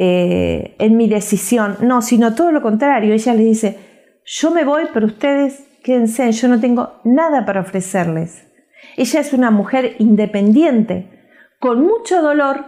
en 0.00 0.96
mi 0.96 1.08
decisión, 1.08 1.76
no, 1.80 2.02
sino 2.02 2.34
todo 2.34 2.52
lo 2.52 2.62
contrario, 2.62 3.12
ella 3.12 3.34
le 3.34 3.44
dice, 3.44 3.78
yo 4.24 4.50
me 4.52 4.64
voy, 4.64 4.84
pero 4.94 5.06
ustedes 5.06 5.66
quédense, 5.82 6.30
yo 6.32 6.48
no 6.48 6.60
tengo 6.60 7.00
nada 7.02 7.44
para 7.44 7.60
ofrecerles. 7.60 8.46
Ella 8.96 9.20
es 9.20 9.32
una 9.32 9.50
mujer 9.50 9.96
independiente, 9.98 11.34
con 11.58 11.82
mucho 11.82 12.22
dolor, 12.22 12.66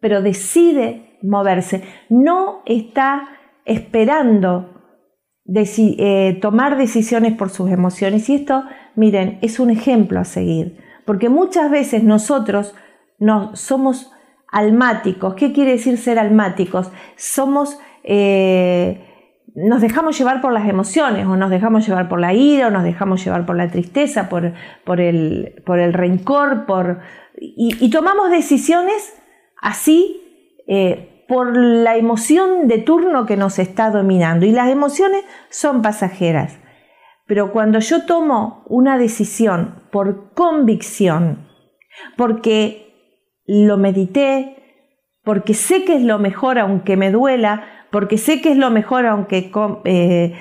pero 0.00 0.20
decide 0.20 1.18
moverse. 1.22 1.82
No 2.08 2.62
está 2.66 3.28
esperando 3.64 4.76
eh, 5.54 6.38
tomar 6.40 6.76
decisiones 6.76 7.34
por 7.34 7.50
sus 7.50 7.70
emociones. 7.70 8.28
Y 8.28 8.36
esto, 8.36 8.64
miren, 8.94 9.38
es 9.42 9.60
un 9.60 9.70
ejemplo 9.70 10.20
a 10.20 10.24
seguir. 10.24 10.78
Porque 11.04 11.28
muchas 11.28 11.70
veces 11.70 12.02
nosotros 12.02 12.74
no, 13.18 13.54
somos 13.54 14.12
almáticos. 14.56 15.34
¿Qué 15.34 15.52
quiere 15.52 15.72
decir 15.72 15.98
ser 15.98 16.18
almáticos? 16.18 16.90
Somos... 17.16 17.78
Eh, 18.04 19.02
nos 19.54 19.80
dejamos 19.80 20.18
llevar 20.18 20.42
por 20.42 20.52
las 20.52 20.68
emociones, 20.68 21.26
o 21.26 21.34
nos 21.34 21.48
dejamos 21.48 21.86
llevar 21.86 22.10
por 22.10 22.20
la 22.20 22.34
ira, 22.34 22.66
o 22.66 22.70
nos 22.70 22.84
dejamos 22.84 23.24
llevar 23.24 23.46
por 23.46 23.56
la 23.56 23.68
tristeza, 23.68 24.28
por, 24.28 24.52
por, 24.84 25.00
el, 25.00 25.62
por 25.64 25.78
el 25.78 25.94
rencor, 25.94 26.66
por, 26.66 27.00
y 27.38 27.88
tomamos 27.90 28.30
decisiones 28.30 29.14
así 29.62 30.22
eh, 30.66 31.24
por 31.28 31.56
la 31.56 31.96
emoción 31.96 32.68
de 32.68 32.78
turno 32.78 33.26
que 33.26 33.36
nos 33.36 33.58
está 33.58 33.90
dominando. 33.90 34.46
Y 34.46 34.52
las 34.52 34.68
emociones 34.68 35.24
son 35.48 35.82
pasajeras. 35.82 36.58
Pero 37.26 37.50
cuando 37.50 37.80
yo 37.80 38.04
tomo 38.04 38.62
una 38.68 38.98
decisión 38.98 39.88
por 39.90 40.32
convicción, 40.34 41.48
porque 42.16 42.85
lo 43.46 43.76
medité, 43.76 44.56
porque 45.22 45.54
sé 45.54 45.84
que 45.84 45.96
es 45.96 46.02
lo 46.02 46.18
mejor 46.18 46.58
aunque 46.58 46.96
me 46.96 47.10
duela, 47.10 47.64
porque 47.90 48.18
sé 48.18 48.40
que 48.40 48.52
es 48.52 48.56
lo 48.56 48.70
mejor 48.70 49.06
aunque 49.06 49.50
eh, 49.84 50.34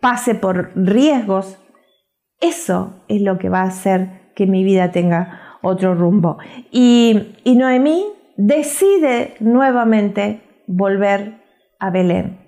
pase 0.00 0.34
por 0.34 0.72
riesgos, 0.76 1.58
eso 2.40 3.04
es 3.08 3.22
lo 3.22 3.38
que 3.38 3.48
va 3.48 3.60
a 3.60 3.68
hacer 3.68 4.32
que 4.34 4.46
mi 4.46 4.64
vida 4.64 4.90
tenga 4.90 5.58
otro 5.62 5.94
rumbo. 5.94 6.38
Y, 6.70 7.36
y 7.44 7.54
Noemí 7.56 8.04
decide 8.36 9.34
nuevamente 9.40 10.40
volver 10.66 11.42
a 11.78 11.90
Belén. 11.90 12.42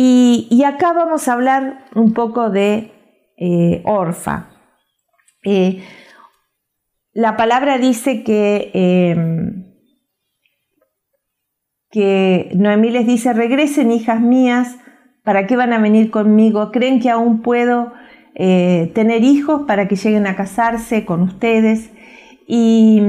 Y, 0.00 0.62
acá 0.64 0.92
vamos 0.92 1.26
a 1.26 1.32
hablar 1.32 1.86
un 1.96 2.12
poco 2.12 2.50
de 2.50 2.92
eh, 3.36 3.82
Orfa. 3.84 4.50
Eh, 5.44 5.82
la 7.18 7.36
palabra 7.36 7.78
dice 7.78 8.22
que, 8.22 8.70
em, 8.74 9.64
que 11.90 12.50
Noemí 12.54 12.90
les 12.90 13.06
dice, 13.06 13.32
regresen 13.32 13.90
hijas 13.90 14.20
mías 14.20 14.78
¿Para 15.28 15.46
qué 15.46 15.56
van 15.56 15.74
a 15.74 15.78
venir 15.78 16.10
conmigo? 16.10 16.70
¿Creen 16.72 17.00
que 17.00 17.10
aún 17.10 17.42
puedo 17.42 17.92
eh, 18.34 18.90
tener 18.94 19.24
hijos 19.24 19.64
para 19.66 19.86
que 19.86 19.94
lleguen 19.94 20.26
a 20.26 20.34
casarse 20.34 21.04
con 21.04 21.20
ustedes? 21.20 21.92
Y, 22.46 23.02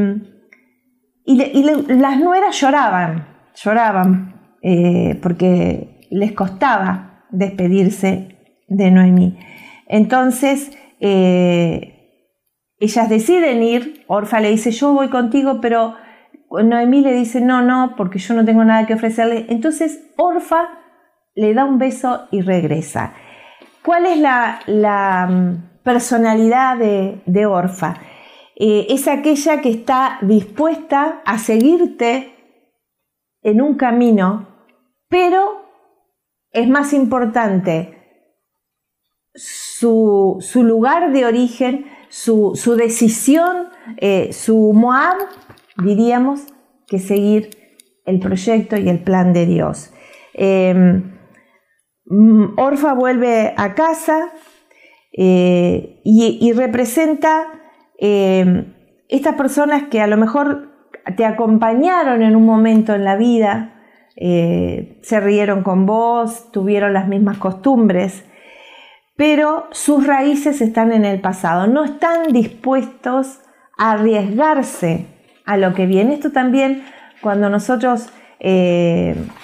las 1.26 2.20
nueras 2.20 2.60
lloraban, 2.60 3.26
lloraban, 3.56 4.58
eh, 4.62 5.18
porque 5.24 6.08
les 6.12 6.34
costaba 6.34 7.24
despedirse 7.32 8.38
de 8.68 8.92
Noemí. 8.92 9.40
Entonces, 9.88 10.78
eh, 11.00 11.99
ellas 12.80 13.10
deciden 13.10 13.64
ir, 13.64 14.06
Orfa 14.08 14.40
le 14.40 14.50
dice, 14.50 14.72
yo 14.72 14.94
voy 14.94 15.10
contigo, 15.10 15.60
pero 15.62 15.96
Noemí 16.50 17.02
le 17.02 17.14
dice, 17.14 17.42
no, 17.42 17.62
no, 17.62 17.96
porque 17.98 18.20
yo 18.20 18.34
no 18.34 18.46
tengo 18.46 18.64
nada 18.64 18.86
que 18.86 18.94
ofrecerle. 18.94 19.46
Entonces, 19.50 20.12
Orfa 20.18 20.80
le 21.36 21.54
da 21.54 21.66
un 21.66 21.78
beso 21.78 22.28
y 22.32 22.42
regresa. 22.42 23.14
¿Cuál 23.84 24.06
es 24.06 24.20
la, 24.20 25.28
mm, 25.30 25.84
personalidad 25.84 26.78
de, 26.78 27.46
Orfa? 27.46 27.96
Eh, 28.56 28.88
es 28.90 29.08
aquella 29.08 29.62
que 29.62 29.70
está 29.70 30.18
dispuesta 30.22 31.22
a 31.26 31.38
seguirte 31.38 32.36
en 33.42 33.62
un 33.62 33.76
camino, 33.76 34.48
pero 35.08 35.66
es 36.52 36.68
más 36.68 36.94
importante 36.94 38.00
su, 39.34 40.40
lugar 40.64 41.12
de 41.12 41.26
origen, 41.26 41.86
su, 42.10 42.54
decisión, 42.78 43.70
eh, 43.98 44.34
su 44.34 44.74
Moab, 44.74 45.18
diríamos, 45.84 46.42
que 46.88 47.00
seguir 47.00 47.52
el 48.06 48.20
proyecto 48.20 48.76
y 48.78 48.90
el 48.90 49.04
plan 49.04 49.32
de 49.34 49.46
Dios. 49.46 49.92
Em, 50.34 51.20
Mm, 52.10 52.58
Orfa 52.58 52.94
vuelve 52.94 53.54
a 53.56 53.76
casa 53.76 54.32
eh, 55.14 56.02
y, 56.04 56.52
representa 56.54 57.46
eh, 58.00 58.66
estas 59.10 59.36
personas 59.36 59.84
que 59.92 60.02
a 60.02 60.08
lo 60.08 60.18
mejor 60.18 60.72
te 61.18 61.26
acompañaron 61.26 62.24
en 62.24 62.36
un 62.36 62.46
momento 62.46 62.96
en 62.96 63.04
la 63.04 63.16
vida, 63.16 63.76
eh, 64.16 65.00
se 65.04 65.20
rieron 65.20 65.62
con 65.62 65.86
vos, 65.86 66.52
tuvieron 66.52 66.94
las 66.94 67.08
mismas 67.08 67.38
costumbres, 67.38 68.26
pero 69.20 69.68
sus 69.72 70.08
raíces 70.08 70.62
están 70.62 70.94
en 70.94 71.04
el 71.04 71.20
pasado, 71.20 71.68
no 71.68 71.84
están 71.84 72.32
dispuestos 72.32 73.42
a 73.78 73.92
arriesgarse 73.92 75.08
a 75.46 75.58
lo 75.58 75.74
que 75.74 75.88
viene. 75.88 76.14
Esto 76.14 76.32
también 76.32 76.86
cuando 77.20 77.50
nosotros 77.50 78.08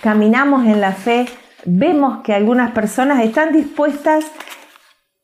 caminamos 0.02 0.66
en 0.66 0.80
la 0.80 0.94
fe, 0.94 1.26
vemos 1.66 2.24
que 2.24 2.34
algunas 2.34 2.72
personas 2.72 3.22
están 3.22 3.52
dispuestas 3.52 4.32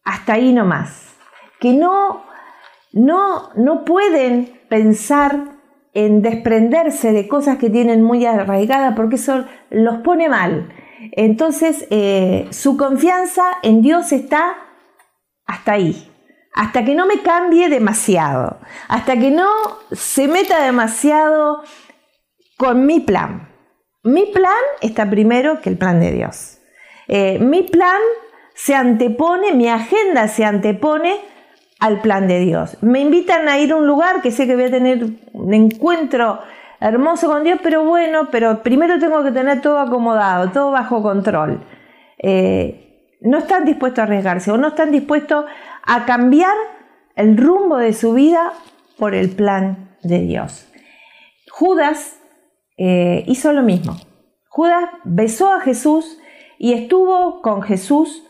hasta 0.03 0.33
ahí 0.33 0.51
nomás, 0.51 1.15
que 1.61 1.71
no, 1.71 2.25
no, 2.91 3.51
no 3.55 3.85
pueden 3.85 4.59
pensar 4.67 5.45
en 5.93 6.21
desprenderse 6.21 7.13
de 7.13 7.29
cosas 7.29 7.55
que 7.55 7.69
tienen 7.69 8.03
muy 8.03 8.25
arraigadas 8.25 8.95
porque 8.97 9.15
eso 9.15 9.45
los 9.69 9.99
pone 9.99 10.27
mal. 10.27 10.73
Entonces, 11.13 11.87
eh, 11.89 12.47
su 12.51 12.77
confianza 12.77 13.43
en 13.63 13.81
Dios 13.81 14.11
está 14.11 14.55
hasta 15.45 15.73
ahí, 15.73 16.09
hasta 16.53 16.85
que 16.85 16.95
no 16.95 17.05
me 17.05 17.21
cambie 17.21 17.69
demasiado, 17.69 18.59
hasta 18.87 19.17
que 19.17 19.31
no 19.31 19.49
se 19.91 20.27
meta 20.27 20.63
demasiado 20.63 21.63
con 22.57 22.85
mi 22.85 22.99
plan. 22.99 23.49
Mi 24.03 24.25
plan 24.27 24.53
está 24.81 25.09
primero 25.09 25.61
que 25.61 25.69
el 25.69 25.77
plan 25.77 25.99
de 25.99 26.11
Dios. 26.11 26.59
Eh, 27.07 27.39
mi 27.39 27.63
plan 27.63 27.99
se 28.55 28.75
antepone, 28.75 29.53
mi 29.53 29.67
agenda 29.67 30.27
se 30.27 30.45
antepone 30.45 31.19
al 31.79 32.01
plan 32.01 32.27
de 32.27 32.39
Dios. 32.39 32.77
Me 32.81 32.99
invitan 32.99 33.49
a 33.49 33.57
ir 33.59 33.71
a 33.71 33.75
un 33.75 33.87
lugar 33.87 34.21
que 34.21 34.31
sé 34.31 34.45
que 34.45 34.55
voy 34.55 34.65
a 34.65 34.71
tener 34.71 35.03
un 35.33 35.53
encuentro 35.53 36.39
hermoso 36.81 37.27
con 37.27 37.43
Dios, 37.43 37.59
pero 37.63 37.85
bueno, 37.85 38.29
pero 38.31 38.63
primero 38.63 38.99
tengo 38.99 39.23
que 39.23 39.31
tener 39.31 39.61
todo 39.61 39.79
acomodado, 39.79 40.51
todo 40.51 40.71
bajo 40.71 41.01
control. 41.01 41.63
Eh, 42.17 43.17
no 43.21 43.37
están 43.37 43.65
dispuestos 43.65 43.99
a 43.99 44.03
arriesgarse 44.03 44.51
o 44.51 44.57
no 44.57 44.69
están 44.69 44.91
dispuestos 44.91 45.45
a 45.85 46.05
cambiar 46.05 46.55
el 47.15 47.37
rumbo 47.37 47.77
de 47.77 47.93
su 47.93 48.13
vida 48.13 48.53
por 48.97 49.13
el 49.13 49.29
plan 49.29 49.95
de 50.01 50.19
Dios. 50.21 50.67
Judas 51.51 52.19
eh, 52.77 53.23
hizo 53.27 53.53
lo 53.53 53.61
mismo. 53.61 53.95
Judas 54.49 54.85
besó 55.03 55.53
a 55.53 55.61
Jesús 55.61 56.17
y 56.57 56.73
estuvo 56.73 57.41
con 57.41 57.61
Jesús 57.61 58.23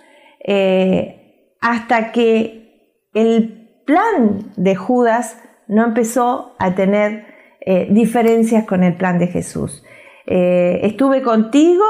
eh, 0.44 1.56
hasta 1.62 2.12
que 2.12 3.08
el 3.14 3.82
plan 3.86 4.52
de 4.58 4.76
Judas 4.76 5.42
no 5.68 5.86
empezó 5.86 6.56
a 6.60 6.76
tener 6.76 7.31
eh, 7.62 7.88
diferencias 7.89 8.65
con 8.65 8.84
el 8.84 8.95
plan 8.95 9.19
de 9.19 9.28
Jesús. 9.28 9.84
estuve 10.26 11.21
contigo 11.21 11.84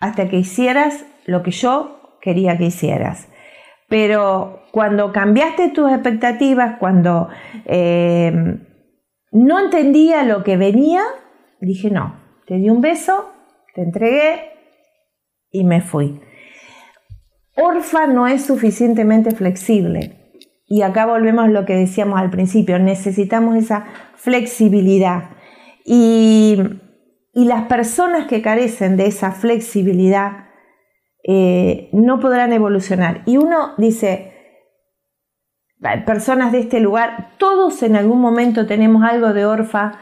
hasta 0.00 0.28
que 0.28 0.36
hicieras 0.36 1.06
lo 1.26 1.42
que 1.42 1.52
yo 1.52 2.18
quería 2.20 2.58
que 2.58 2.64
hicieras. 2.64 3.28
Pero 3.88 4.62
cuando 4.72 5.12
cambiaste 5.12 5.70
tus 5.70 5.90
expectativas, 5.90 6.78
cuando 6.78 7.28
no 9.32 9.60
entendía 9.60 10.24
lo 10.24 10.42
que 10.42 10.56
venía, 10.56 11.02
dije 11.60 11.90
no, 11.90 12.20
te 12.46 12.56
di 12.56 12.68
un 12.68 12.80
beso, 12.80 13.30
te 13.74 13.82
entregué 13.82 14.50
y 15.50 15.64
me 15.64 15.80
fui. 15.80 16.20
Orfa 17.56 18.06
no 18.06 18.26
es 18.26 18.44
suficientemente 18.44 19.30
flexible. 19.30 20.23
Y 20.74 20.82
acá 20.82 21.06
volvemos 21.06 21.44
a 21.44 21.48
lo 21.48 21.64
que 21.64 21.76
decíamos 21.76 22.18
al 22.18 22.30
principio, 22.30 22.80
necesitamos 22.80 23.54
esa 23.54 23.84
flexibilidad. 24.16 25.30
Y, 25.84 26.58
las 27.32 27.66
personas 27.66 28.26
que 28.26 28.42
carecen 28.42 28.96
de 28.96 29.06
esa 29.06 29.30
flexibilidad 29.30 30.48
eh, 31.22 31.90
no 31.92 32.18
podrán 32.18 32.52
evolucionar. 32.52 33.22
Y 33.24 33.36
uno 33.36 33.74
dice, 33.78 34.32
personas 36.04 36.50
de 36.50 36.58
este 36.58 36.80
lugar, 36.80 37.30
todos 37.38 37.80
en 37.84 37.94
algún 37.94 38.20
momento 38.20 38.66
tenemos 38.66 39.04
algo 39.04 39.32
de 39.32 39.46
Orfa, 39.46 39.92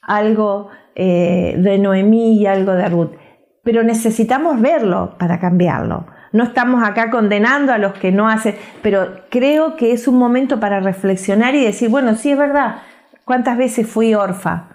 algo 0.00 0.68
eh, 0.94 1.56
de 1.58 1.76
Noemí 1.78 2.38
y 2.40 2.46
algo 2.46 2.74
de 2.74 2.88
Ruth, 2.88 3.16
pero 3.64 3.82
necesitamos 3.82 4.60
verlo 4.60 5.16
para 5.18 5.40
cambiarlo. 5.40 6.06
No 6.32 6.44
estamos 6.44 6.82
acá 6.82 7.10
condenando 7.10 7.72
a 7.72 7.78
los 7.78 7.94
que 7.94 8.12
no 8.12 8.28
hacen, 8.28 8.54
pero 8.82 9.22
creo 9.30 9.76
que 9.76 9.92
es 9.92 10.08
un 10.08 10.18
momento 10.18 10.60
para 10.60 10.80
reflexionar 10.80 11.54
y 11.54 11.64
decir, 11.64 11.88
bueno, 11.88 12.14
sí 12.16 12.30
es 12.30 12.38
verdad, 12.38 12.82
¿cuántas 13.24 13.56
veces 13.56 13.86
fui 13.86 14.14
orfa? 14.14 14.70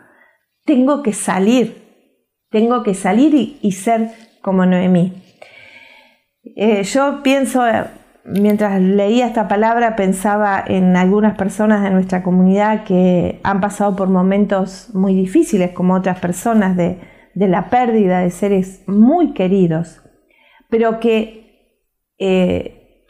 Tengo 0.65 1.03
que 1.03 1.13
salir, 1.13 1.83
tengo 2.49 2.83
que 2.83 2.93
salir 2.93 3.57
y, 3.61 3.71
ser 3.71 4.11
como 4.41 4.65
Noemí. 4.65 5.13
Eh, 6.55 6.83
yo 6.83 7.21
pienso, 7.23 7.63
mientras 8.25 8.79
leía 8.79 9.27
esta 9.27 9.47
palabra 9.47 9.95
pensaba 9.95 10.63
en 10.65 10.95
algunas 10.95 11.35
personas 11.35 11.83
de 11.83 11.89
nuestra 11.89 12.23
comunidad 12.23 12.83
que 12.83 13.39
han 13.43 13.59
pasado 13.59 13.95
por 13.95 14.09
momentos 14.09 14.89
muy 14.93 15.13
difíciles, 15.13 15.71
como 15.71 15.95
otras 15.95 16.19
personas, 16.19 16.77
de, 16.77 16.99
la 17.35 17.69
pérdida 17.69 18.19
de 18.19 18.29
seres 18.29 18.83
muy 18.87 19.33
queridos, 19.33 20.01
pero 20.69 20.99
que 20.99 21.42
eh, 22.17 23.05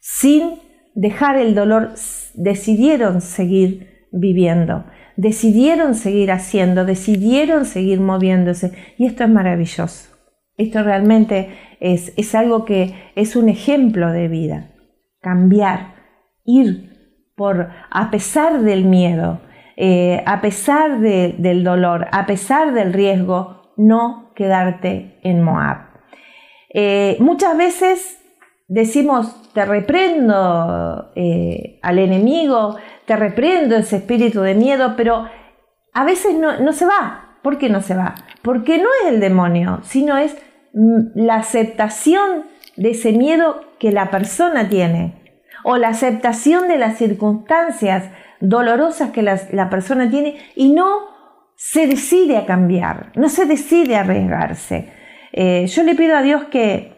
sin 0.00 0.60
dejar 0.94 1.36
el 1.36 1.54
dolor 1.54 1.94
decidieron 2.34 3.20
seguir 3.20 4.06
viviendo, 4.12 4.84
decidieron 5.16 5.94
seguir 5.94 6.30
haciendo, 6.32 6.84
decidieron 6.84 7.64
seguir 7.64 8.00
moviéndose. 8.00 8.72
Y 8.98 9.06
esto 9.06 9.24
es 9.24 9.30
maravilloso. 9.30 10.16
Esto 10.56 10.82
realmente 10.82 11.50
es, 11.80 12.34
algo 12.34 12.64
que 12.64 12.94
es 13.14 13.36
un 13.36 13.48
ejemplo 13.48 14.10
de 14.10 14.28
vida. 14.28 14.70
Cambiar, 15.20 15.94
ir 16.44 17.32
por, 17.36 17.68
a 17.90 18.10
pesar 18.10 18.62
del 18.62 18.84
miedo, 18.84 19.40
eh, 19.76 20.22
a 20.24 20.40
pesar 20.40 21.00
del 21.00 21.62
dolor, 21.62 22.06
a 22.12 22.24
pesar 22.24 22.72
del 22.72 22.94
riesgo, 22.94 23.74
no 23.76 24.32
quedarte 24.34 25.18
en 25.22 25.42
Moab. 25.42 25.78
Eh, 26.72 27.16
muchas 27.20 27.56
veces 27.58 28.18
decimos, 28.68 29.52
te 29.52 29.64
reprendo 29.64 31.12
eh, 31.14 31.78
al 31.82 31.98
enemigo, 31.98 32.76
te 33.04 33.16
reprendo 33.16 33.76
ese 33.76 33.96
espíritu 33.96 34.40
de 34.40 34.54
miedo, 34.54 34.94
pero 34.96 35.26
a 35.92 36.04
veces 36.04 36.34
no, 36.34 36.58
no 36.60 36.72
se 36.72 36.86
va. 36.86 37.38
¿Por 37.42 37.58
qué 37.58 37.68
no 37.68 37.80
se 37.80 37.94
va? 37.94 38.14
Porque 38.42 38.78
no 38.78 38.88
es 39.02 39.12
el 39.12 39.20
demonio, 39.20 39.80
sino 39.84 40.16
es 40.16 40.36
Mm, 40.78 41.12
la 41.14 41.36
aceptación 41.36 42.44
de 42.76 42.90
ese 42.90 43.12
miedo 43.12 43.62
que 43.78 43.92
la 43.92 44.10
persona 44.10 44.68
tiene 44.68 45.14
o 45.64 45.78
la 45.78 45.88
aceptación 45.88 46.68
de 46.68 46.76
las 46.76 46.98
circunstancias 46.98 48.10
dolorosas 48.40 49.08
que 49.10 49.22
la, 49.22 49.70
persona 49.70 50.10
tiene 50.10 50.36
y 50.54 50.74
no 50.74 50.98
se 51.56 51.86
decide 51.86 52.36
a 52.36 52.44
cambiar, 52.44 53.10
no 53.14 53.30
se 53.30 53.46
decide 53.46 53.96
a 53.96 54.00
arriesgarse. 54.00 54.92
yo 55.32 55.82
le 55.82 55.94
pido 55.94 56.14
a 56.14 56.20
Dios 56.20 56.44
que, 56.50 56.95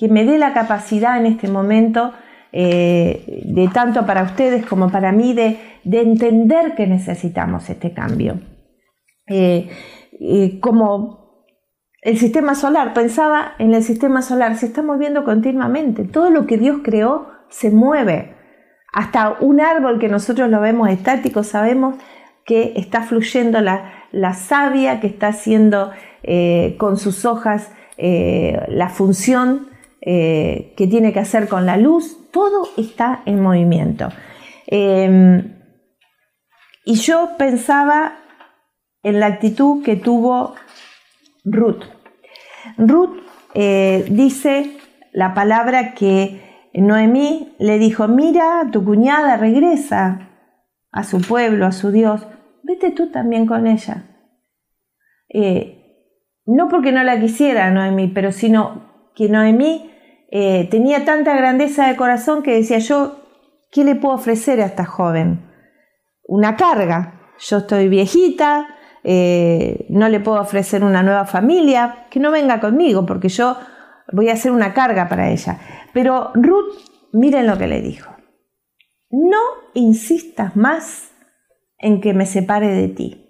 que 0.00 0.08
me 0.08 0.24
dé 0.24 0.38
la 0.38 0.54
capacidad 0.54 1.18
en 1.18 1.26
este 1.26 1.46
momento 1.46 2.14
de 2.52 3.70
tanto 3.72 4.06
para 4.06 4.24
ustedes 4.24 4.66
como 4.66 4.90
para 4.90 5.12
mí 5.12 5.34
de, 5.34 5.60
de 5.84 6.00
entender 6.00 6.74
que 6.74 6.88
necesitamos 6.88 7.70
este 7.70 7.92
cambio. 7.92 8.40
como 10.60 11.20
el 12.02 12.16
sistema 12.16 12.54
solar, 12.54 12.94
pensaba 12.94 13.52
en 13.58 13.74
el 13.74 13.82
sistema 13.82 14.22
solar, 14.22 14.56
se 14.56 14.66
está 14.66 14.82
moviendo 14.82 15.22
continuamente. 15.24 16.04
Todo 16.04 16.30
lo 16.30 16.46
que 16.46 16.56
Dios 16.56 16.78
creó 16.82 17.28
se 17.50 17.70
mueve. 17.70 18.34
Hasta 18.92 19.36
un 19.40 19.60
árbol 19.60 19.98
que 19.98 20.08
nosotros 20.08 20.48
lo 20.48 20.60
vemos 20.60 20.88
estático, 20.88 21.42
sabemos 21.42 21.96
que 22.46 22.72
está 22.76 23.02
fluyendo 23.02 23.60
la, 23.60 24.32
savia, 24.34 25.00
que 25.00 25.08
está 25.08 25.28
haciendo 25.28 25.92
eh, 26.22 26.76
con 26.78 26.96
sus 26.96 27.24
hojas 27.24 27.70
eh, 27.98 28.64
la 28.68 28.88
función 28.88 29.68
eh, 30.02 30.74
que 30.76 30.86
tiene 30.86 31.12
que 31.12 31.20
hacer 31.20 31.48
con 31.48 31.66
la 31.66 31.76
luz. 31.76 32.30
Todo 32.30 32.68
está 32.76 33.22
en 33.26 33.40
movimiento. 33.40 34.08
Em, 34.66 35.60
y 36.84 36.94
yo 36.94 37.30
pensaba 37.36 38.14
en 39.02 39.20
la 39.20 39.26
actitud 39.26 39.82
que 39.82 39.96
tuvo 39.96 40.54
Ruth. 41.44 41.84
Ruth 42.78 43.18
eh, 43.54 44.06
dice 44.10 44.78
la 45.12 45.34
palabra 45.34 45.94
que 45.94 46.68
Noemí 46.74 47.56
le 47.58 47.78
dijo, 47.78 48.06
mira, 48.08 48.68
tu 48.70 48.84
cuñada 48.84 49.36
regresa 49.36 50.30
a 50.92 51.04
su 51.04 51.20
pueblo, 51.20 51.66
a 51.66 51.72
su 51.72 51.90
Dios, 51.90 52.26
vete 52.62 52.90
tú 52.90 53.10
también 53.10 53.46
con 53.46 53.66
ella. 53.66 54.04
Eh, 55.28 55.76
no 56.46 56.68
porque 56.68 56.92
no 56.92 57.02
la 57.02 57.20
quisiera 57.20 57.70
Noemí, 57.70 58.08
pero 58.08 58.32
sino 58.32 59.10
que 59.14 59.28
Noemí 59.28 59.89
eh, 60.30 60.68
tenía 60.70 61.04
tanta 61.04 61.34
grandeza 61.36 61.88
de 61.88 61.96
corazón 61.96 62.42
que 62.42 62.54
decía 62.54 62.78
yo, 62.78 63.20
¿qué 63.72 63.84
le 63.84 63.96
puedo 63.96 64.14
ofrecer 64.14 64.60
a 64.60 64.66
esta 64.66 64.84
joven? 64.84 65.50
Una 66.24 66.56
carga. 66.56 67.32
Yo 67.38 67.58
estoy 67.58 67.88
viejita, 67.88 68.68
eh, 69.02 69.86
no 69.88 70.08
le 70.08 70.20
puedo 70.20 70.40
ofrecer 70.40 70.84
una 70.84 71.02
nueva 71.02 71.24
familia, 71.24 72.06
que 72.10 72.20
no 72.20 72.30
venga 72.30 72.60
conmigo, 72.60 73.06
porque 73.06 73.28
yo 73.28 73.56
voy 74.12 74.28
a 74.28 74.34
hacer 74.34 74.52
una 74.52 74.74
carga 74.74 75.08
para 75.08 75.30
ella. 75.30 75.58
Pero 75.92 76.30
Ruth, 76.34 76.76
miren 77.12 77.46
lo 77.46 77.58
que 77.58 77.66
le 77.66 77.80
dijo. 77.80 78.14
No 79.10 79.40
insistas 79.74 80.54
más 80.54 81.10
en 81.78 82.00
que 82.00 82.14
me 82.14 82.26
separe 82.26 82.68
de 82.68 82.88
ti. 82.88 83.26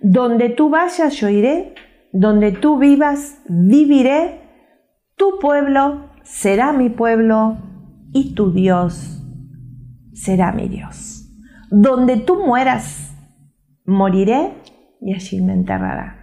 Donde 0.00 0.48
tú 0.48 0.70
vayas, 0.70 1.14
yo 1.14 1.28
iré. 1.28 1.74
Donde 2.12 2.52
tú 2.52 2.78
vivas, 2.78 3.40
viviré. 3.48 4.40
Tu 5.16 5.38
pueblo 5.38 6.07
será 6.28 6.72
mi 6.72 6.90
pueblo 6.90 7.56
y 8.12 8.34
tu 8.34 8.52
Dios 8.52 9.22
será 10.12 10.52
mi 10.52 10.68
Dios. 10.68 11.26
Donde 11.70 12.16
tú 12.16 12.44
mueras, 12.44 13.14
moriré 13.84 14.54
y 15.00 15.14
allí 15.14 15.40
me 15.40 15.54
enterrará. 15.54 16.14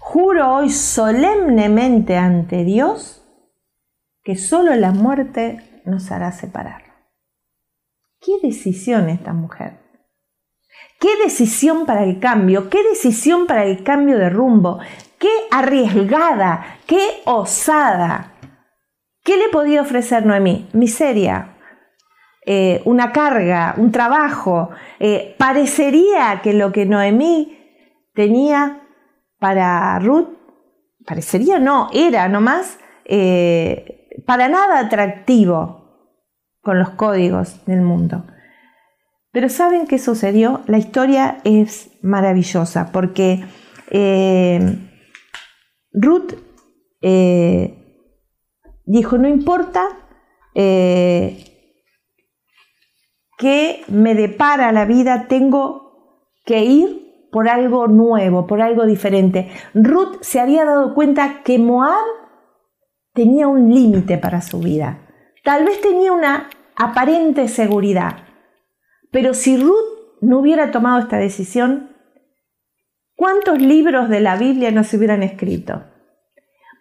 Juro 0.00 0.56
hoy 0.56 0.70
solemnemente 0.70 2.16
ante 2.16 2.64
Dios 2.64 3.22
que 4.22 4.36
solo 4.36 4.74
la 4.74 4.92
muerte 4.92 5.82
nos 5.86 6.10
hará 6.10 6.32
separar. 6.32 6.82
¿Qué 8.20 8.32
decisión 8.42 9.08
esta 9.08 9.32
mujer? 9.32 9.80
¿Qué 11.00 11.08
decisión 11.22 11.86
para 11.86 12.04
el 12.04 12.20
cambio? 12.20 12.70
¿Qué 12.70 12.82
decisión 12.82 13.46
para 13.46 13.64
el 13.64 13.82
cambio 13.82 14.18
de 14.18 14.30
rumbo? 14.30 14.78
¿Qué 15.18 15.28
arriesgada? 15.50 16.78
¿Qué 16.86 17.22
osada? 17.26 18.33
¿Qué 19.24 19.38
le 19.38 19.48
podía 19.48 19.80
ofrecer 19.80 20.26
Noemí? 20.26 20.68
Miseria, 20.74 21.56
eh, 22.44 22.82
una 22.84 23.10
carga, 23.10 23.74
un 23.78 23.90
trabajo. 23.90 24.68
Eh, 25.00 25.34
parecería 25.38 26.40
que 26.42 26.52
lo 26.52 26.72
que 26.72 26.84
Noemí 26.84 27.58
tenía 28.12 28.82
para 29.38 29.98
Ruth, 29.98 30.28
parecería 31.06 31.58
no, 31.58 31.88
era 31.94 32.28
nomás 32.28 32.78
eh, 33.06 34.10
para 34.26 34.48
nada 34.48 34.78
atractivo 34.78 36.10
con 36.60 36.78
los 36.78 36.90
códigos 36.90 37.64
del 37.64 37.80
mundo. 37.80 38.26
Pero 39.32 39.48
¿saben 39.48 39.86
qué 39.86 39.98
sucedió? 39.98 40.60
La 40.66 40.76
historia 40.76 41.38
es 41.44 41.90
maravillosa 42.02 42.92
porque 42.92 43.42
Ruth 45.92 46.34
dijo, 48.84 49.18
no 49.18 49.28
importa 49.28 49.98
que 53.38 53.84
me 53.88 54.14
depara 54.14 54.72
la 54.72 54.84
vida, 54.84 55.26
tengo 55.28 56.28
que 56.44 56.64
ir 56.64 57.28
por 57.32 57.48
algo 57.48 57.88
nuevo, 57.88 58.46
por 58.46 58.62
algo 58.62 58.86
diferente. 58.86 59.50
Ruth 59.74 60.18
se 60.20 60.38
había 60.38 60.64
dado 60.64 60.94
cuenta 60.94 61.42
que 61.42 61.58
Moab 61.58 62.04
tenía 63.12 63.48
un 63.48 63.74
límite 63.74 64.18
para 64.18 64.40
su 64.40 64.60
vida. 64.60 65.08
Tal 65.42 65.64
vez 65.64 65.80
tenía 65.80 66.12
una 66.12 66.48
aparente 66.76 67.48
seguridad, 67.48 68.18
pero 69.10 69.34
si 69.34 69.56
Ruth 69.56 70.18
no 70.20 70.38
hubiera 70.38 70.70
tomado 70.70 71.00
esta 71.00 71.18
decisión, 71.18 71.96
¿cuántos 73.16 73.60
libros 73.60 74.08
de 74.08 74.20
la 74.20 74.36
Biblia 74.36 74.70
no 74.70 74.84
se 74.84 74.96
hubieran 74.96 75.22
escrito? 75.22 75.84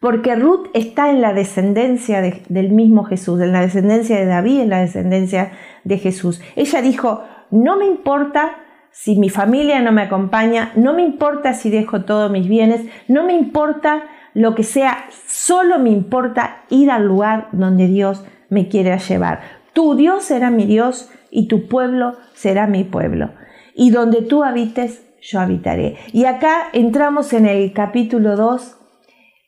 Porque 0.04 0.36
Ruth 0.36 0.68
está 0.74 1.10
en 1.12 1.22
la 1.22 1.34
descendencia 1.34 2.20
del 2.50 2.72
mismo 2.72 3.06
Jesús, 3.06 3.40
en 3.40 3.54
la 3.54 3.62
descendencia 3.62 4.18
de 4.18 4.26
David, 4.26 4.60
en 4.60 4.70
la 4.70 4.82
descendencia 4.82 5.54
de 5.86 5.98
Jesús. 5.98 6.42
Ella 6.58 6.82
dijo, 6.82 7.24
no 7.52 7.78
me 7.78 7.86
importa 7.86 8.58
si 8.92 9.18
mi 9.18 9.30
familia 9.30 9.80
no 9.80 9.94
me 9.94 10.02
acompaña, 10.02 10.74
no 10.76 10.92
me 10.92 11.04
importa 11.04 11.54
si 11.54 11.70
dejo 11.70 12.02
todos 12.02 12.30
mis 12.30 12.50
bienes, 12.50 12.82
no 13.08 13.24
me 13.24 13.32
importa 13.32 14.04
lo 14.34 14.56
que 14.56 14.64
sea, 14.64 15.06
solo 15.26 15.80
me 15.80 15.92
importa 15.92 16.66
ir 16.70 16.92
al 16.92 17.06
lugar 17.06 17.48
donde 17.54 17.88
Dios 17.88 18.26
me 18.50 18.68
quiere 18.68 18.98
llevar. 18.98 19.40
Tu 19.72 19.96
Dios 19.96 20.26
será 20.26 20.52
mi 20.52 20.66
Dios 20.66 21.10
y 21.32 21.48
tu 21.48 21.70
pueblo 21.70 22.18
será 22.34 22.68
mi 22.68 22.84
pueblo. 22.84 23.30
Y 23.74 23.92
donde 23.92 24.22
tú 24.22 24.44
habites, 24.44 25.02
yo 25.22 25.40
habitaré. 25.40 25.96
Y 26.12 26.26
acá 26.26 26.64
entramos 26.74 27.32
en 27.32 27.46
el 27.46 27.72
capítulo 27.72 28.36
2 28.36 28.80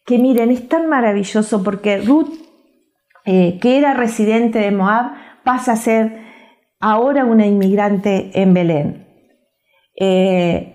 que 0.06 0.20
miren, 0.20 0.52
es 0.52 0.70
tan 0.70 0.88
maravilloso 0.88 1.64
porque 1.64 1.98
Ruth, 1.98 2.32
eh, 3.26 3.58
que 3.60 3.78
era 3.78 3.96
residente 3.96 4.60
de 4.60 4.72
Moab, 4.72 5.14
pasa 5.44 5.74
a 5.74 5.78
ser 5.78 6.22
ahora 6.80 7.26
una 7.26 7.48
inmigrante 7.48 8.32
en 8.40 8.54
Belén. 8.54 9.08
Eh, 10.00 10.72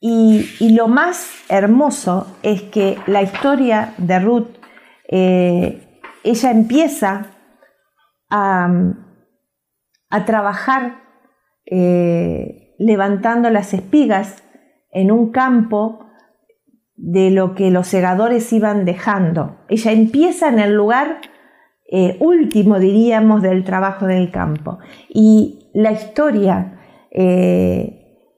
y, 0.00 0.74
lo 0.74 0.88
más 0.88 1.44
hermoso 1.48 2.38
es 2.42 2.62
que 2.62 2.98
la 3.06 3.22
historia 3.22 3.94
de 3.98 4.18
Ruth, 4.18 4.48
eh, 5.08 6.00
ella 6.24 6.50
empieza 6.50 7.26
a, 8.30 8.68
a 10.10 10.24
trabajar 10.24 11.06
levantando 12.78 13.50
las 13.50 13.74
espigas 13.74 14.42
en 14.90 15.10
un 15.10 15.32
campo 15.32 16.07
de 16.98 17.30
lo 17.30 17.54
que 17.54 17.70
los 17.70 17.86
segadores 17.86 18.52
iban 18.52 18.84
dejando. 18.84 19.56
Ella 19.68 19.92
empieza 19.92 20.48
en 20.48 20.58
el 20.58 20.74
lugar 20.74 21.20
eh, 21.90 22.16
último, 22.20 22.80
diríamos, 22.80 23.40
del 23.40 23.64
trabajo 23.64 24.06
del 24.06 24.32
campo. 24.32 24.78
Y 25.08 25.70
la 25.74 25.92
historia, 25.92 26.80
eh, 27.12 28.34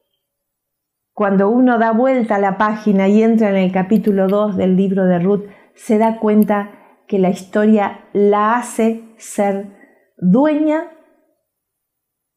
cuando 1.14 1.48
uno 1.48 1.78
da 1.78 1.92
vuelta 1.92 2.36
a 2.36 2.38
la 2.38 2.58
página 2.58 3.08
y 3.08 3.22
entra 3.22 3.48
en 3.48 3.56
el 3.56 3.72
capítulo 3.72 4.28
2 4.28 4.58
del 4.58 4.76
libro 4.76 5.06
de 5.06 5.18
Ruth, 5.18 5.46
se 5.74 5.96
da 5.96 6.18
cuenta 6.18 6.70
que 7.08 7.18
la 7.18 7.30
historia 7.30 8.04
la 8.12 8.56
hace 8.56 9.04
ser 9.16 9.74
dueña 10.18 10.90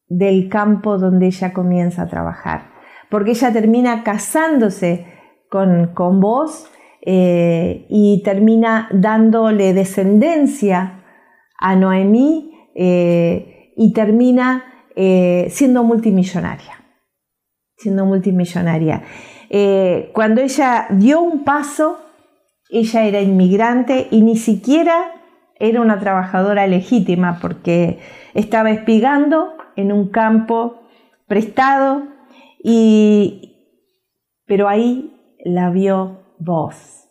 del 0.08 0.48
campo 0.48 0.96
donde 0.96 1.26
ella 1.26 1.52
comienza 1.52 2.02
a 2.02 2.08
trabajar. 2.08 2.72
Porque 3.10 3.32
ella 3.32 3.52
termina 3.52 4.02
casándose 4.02 5.06
con, 5.94 6.20
vos 6.20 6.66
eh, 7.00 7.86
y 7.88 8.22
termina 8.24 8.88
dándole 8.90 9.72
descendencia 9.72 11.04
a 11.56 11.76
Noemí 11.76 12.50
eh, 12.74 13.72
y 13.76 13.92
termina 13.92 14.64
eh, 14.96 15.46
siendo 15.50 15.84
multimillonaria. 15.84 16.82
Siendo 17.76 18.04
multimillonaria. 18.04 19.04
cuando 20.12 20.40
ella 20.40 20.86
dio 20.90 21.20
un 21.20 21.44
paso, 21.44 21.98
ella 22.70 23.04
era 23.04 23.20
inmigrante 23.20 24.08
y 24.10 24.22
ni 24.22 24.36
siquiera 24.36 25.12
era 25.60 25.80
una 25.80 26.00
trabajadora 26.00 26.66
legítima 26.66 27.38
porque 27.40 28.00
estaba 28.32 28.70
espigando 28.70 29.54
en 29.76 29.92
un 29.92 30.08
campo 30.08 30.82
prestado 31.28 32.02
y 32.60 33.52
pero 34.46 34.68
ahí 34.68 35.13
la 35.44 35.70
vio 35.70 36.22
vos 36.38 37.04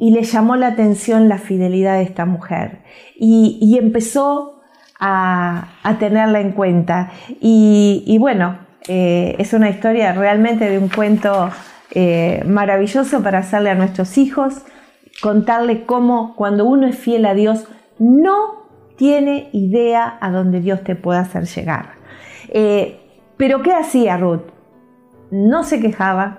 y 0.00 0.12
le 0.12 0.22
llamó 0.22 0.56
la 0.56 0.68
atención 0.68 1.28
la 1.28 1.36
fidelidad 1.36 1.96
de 1.96 2.02
esta 2.02 2.24
mujer 2.24 2.82
y, 3.16 3.76
empezó 3.78 4.62
a, 4.98 5.68
tenerla 5.98 6.40
en 6.40 6.52
cuenta. 6.52 7.10
Y, 7.38 8.16
bueno, 8.18 8.58
eh, 8.88 9.36
es 9.38 9.52
una 9.52 9.68
historia 9.68 10.12
realmente 10.12 10.70
de 10.70 10.78
un 10.78 10.88
cuento 10.88 11.50
eh, 11.90 12.42
maravilloso 12.46 13.22
para 13.22 13.40
hacerle 13.40 13.68
a 13.68 13.74
nuestros 13.74 14.16
hijos, 14.16 14.62
contarle 15.22 15.84
cómo 15.84 16.34
cuando 16.34 16.64
uno 16.64 16.86
es 16.86 16.96
fiel 16.96 17.26
a 17.26 17.34
Dios 17.34 17.66
no 17.98 18.60
tiene 18.96 19.50
idea 19.52 20.16
a 20.20 20.30
dónde 20.30 20.60
Dios 20.60 20.82
te 20.82 20.96
puede 20.96 21.20
hacer 21.20 21.44
llegar. 21.44 21.90
Eh, 22.48 23.00
pero 23.36 23.60
¿qué 23.60 23.74
hacía 23.74 24.16
Ruth? 24.16 24.44
No 25.30 25.62
se 25.62 25.78
quejaba, 25.78 26.38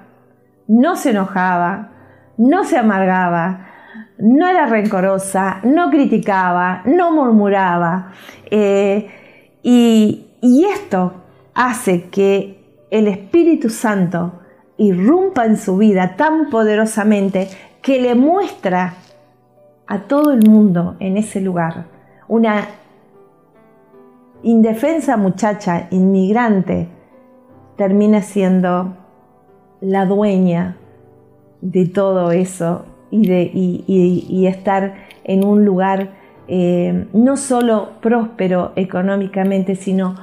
no 0.72 0.96
se 0.96 1.10
enojaba, 1.10 1.90
no 2.38 2.64
se 2.64 2.78
amargaba, 2.78 3.68
no 4.18 4.48
era 4.48 4.68
rencorosa, 4.68 5.60
no 5.64 5.90
criticaba, 5.90 6.82
no 6.86 7.12
murmuraba. 7.12 8.14
Eh, 8.50 9.58
y, 9.64 10.28
y 10.42 10.64
esto 10.66 11.24
hace 11.54 12.10
que 12.10 12.86
el 12.90 13.08
Espíritu 13.08 13.70
Santo 13.70 14.40
irrumpa 14.78 15.46
en 15.46 15.58
su 15.58 15.78
vida 15.78 16.16
tan 16.16 16.50
poderosamente 16.50 17.50
que 17.82 18.02
le 18.02 18.16
muestra 18.16 18.94
a 19.88 20.00
todo 20.00 20.32
el 20.32 20.50
mundo 20.50 20.96
en 21.00 21.18
ese 21.18 21.42
lugar 21.42 21.86
una 22.30 22.66
indefensa 24.42 25.18
muchacha 25.18 25.88
inmigrante 25.92 26.88
termina 27.76 28.22
siendo 28.22 29.01
la 29.82 30.06
dueña 30.06 30.78
de 31.62 31.88
todo 31.88 32.32
eso 32.32 32.86
y, 33.10 33.28
de, 33.28 34.48
estar 34.48 34.96
en 35.24 35.44
un 35.44 35.66
lugar 35.66 36.12
eh, 36.48 37.08
no 37.14 37.38
solo 37.38 37.92
próspero 38.02 38.72
económicamente, 38.76 39.76
sino 39.76 40.16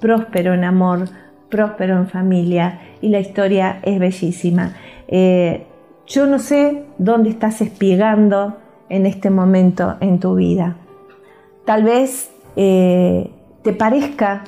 próspero 0.00 0.54
en 0.54 0.64
amor, 0.64 1.08
próspero 1.48 1.96
en 1.96 2.08
familia 2.08 2.80
y 3.00 3.08
la 3.08 3.20
historia 3.20 3.80
es 3.82 3.98
bellísima. 3.98 4.74
Eh, 5.08 5.66
yo 6.06 6.26
no 6.26 6.38
sé 6.38 6.84
dónde 6.98 7.30
estás 7.30 7.60
espiegando 7.60 8.58
en 8.88 9.06
este 9.06 9.30
momento 9.30 9.96
en 10.00 10.20
tu 10.20 10.34
vida. 10.34 10.76
Tal 11.64 11.84
vez 11.84 12.30
eh, 12.56 13.30
te 13.62 13.72
parezca 13.72 14.44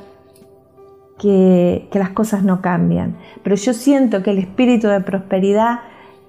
que, 1.18 1.88
las 1.92 2.10
cosas 2.10 2.42
no 2.42 2.60
cambian. 2.60 3.16
Pero 3.42 3.56
yo 3.56 3.72
siento 3.72 4.22
que 4.22 4.30
el 4.30 4.38
espíritu 4.38 4.88
de 4.88 5.00
prosperidad 5.00 5.80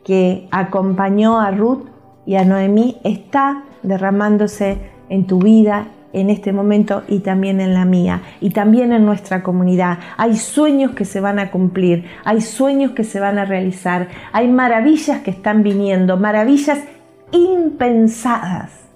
que 0.04 0.48
acompañó 0.52 1.40
a 1.40 1.52
Ruth 1.52 1.86
y 2.26 2.36
a 2.36 2.46
Noemí 2.46 2.98
está 3.04 3.64
derramándose 3.84 4.78
en 5.10 5.28
tu 5.28 5.40
vida 5.40 5.88
en 6.14 6.30
este 6.30 6.54
momento 6.54 7.04
y 7.08 7.20
también 7.20 7.60
en 7.60 7.74
la 7.74 7.86
mía 7.86 8.22
y 8.40 8.52
también 8.52 8.94
en 8.94 9.06
nuestra 9.06 9.44
comunidad. 9.44 10.00
Hay 10.18 10.38
sueños 10.38 10.92
que 10.92 11.06
se 11.06 11.20
van 11.20 11.38
a 11.38 11.52
cumplir, 11.52 12.06
hay 12.24 12.42
sueños 12.42 12.92
que 12.92 13.04
se 13.04 13.20
van 13.20 13.38
a 13.38 13.46
realizar, 13.46 14.08
hay 14.32 14.48
maravillas 14.48 15.20
que 15.20 15.32
están 15.32 15.64
viniendo, 15.64 16.18
maravillas 16.18 16.80
impensadas 17.32 18.87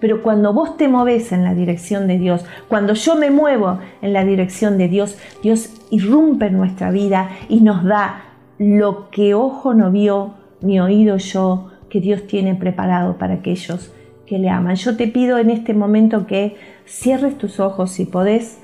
pero 0.00 0.22
cuando 0.22 0.52
vos 0.52 0.76
te 0.76 0.88
moves 0.88 1.32
en 1.32 1.44
la 1.44 1.54
dirección 1.54 2.06
de 2.06 2.18
Dios, 2.18 2.44
cuando 2.68 2.94
yo 2.94 3.16
me 3.16 3.30
muevo 3.30 3.78
en 4.02 4.12
la 4.12 4.24
dirección 4.24 4.78
de 4.78 4.88
Dios, 4.88 5.18
Dios 5.42 5.70
irrumpe 5.90 6.46
en 6.46 6.58
nuestra 6.58 6.90
vida 6.90 7.30
y 7.48 7.60
nos 7.60 7.84
da 7.84 8.24
lo 8.58 9.10
que 9.10 9.34
ojo 9.34 9.74
no 9.74 9.90
vio 9.90 10.34
ni 10.60 10.80
oído 10.80 11.16
yo 11.18 11.70
que 11.88 12.00
Dios 12.00 12.26
tiene 12.26 12.54
preparado 12.54 13.16
para 13.18 13.34
aquellos 13.34 13.92
que 14.26 14.38
le 14.38 14.50
aman. 14.50 14.74
Yo 14.74 14.96
te 14.96 15.06
pido 15.06 15.38
en 15.38 15.50
este 15.50 15.72
momento 15.72 16.26
que 16.26 16.56
cierres 16.84 17.38
tus 17.38 17.60
ojos 17.60 17.90
si 17.92 18.04
podés, 18.04 18.58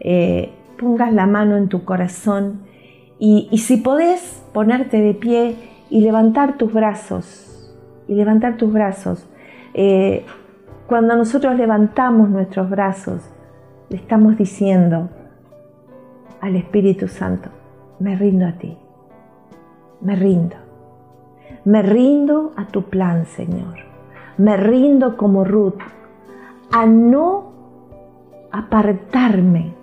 eh, 0.00 0.50
pongas 0.78 1.12
la 1.12 1.26
mano 1.26 1.56
en 1.56 1.68
tu 1.68 1.84
corazón 1.84 2.60
y, 3.18 3.48
si 3.56 3.78
podés 3.78 4.42
ponerte 4.52 5.00
de 5.00 5.14
pie 5.14 5.56
y 5.88 6.02
levantar 6.02 6.58
tus 6.58 6.72
brazos, 6.72 7.72
y 8.08 8.14
levantar 8.14 8.56
tus 8.56 8.72
brazos. 8.72 9.26
Eh, 9.74 10.24
cuando 10.86 11.16
nosotros 11.16 11.56
levantamos 11.56 12.28
nuestros 12.28 12.70
brazos, 12.70 13.22
le 13.88 13.96
estamos 13.96 14.36
diciendo 14.36 15.08
al 16.40 16.56
Espíritu 16.56 17.08
Santo, 17.08 17.48
me 17.98 18.14
rindo 18.16 18.46
a 18.46 18.52
ti, 18.52 18.76
me 20.00 20.14
rindo, 20.14 20.56
me 21.64 21.82
rindo 21.82 22.52
a 22.56 22.66
tu 22.66 22.84
plan, 22.84 23.26
Señor, 23.26 23.78
me 24.38 24.56
rindo 24.56 25.16
como 25.16 25.44
Ruth 25.44 25.80
a 26.70 26.86
no 26.86 27.52
apartarme 28.52 29.74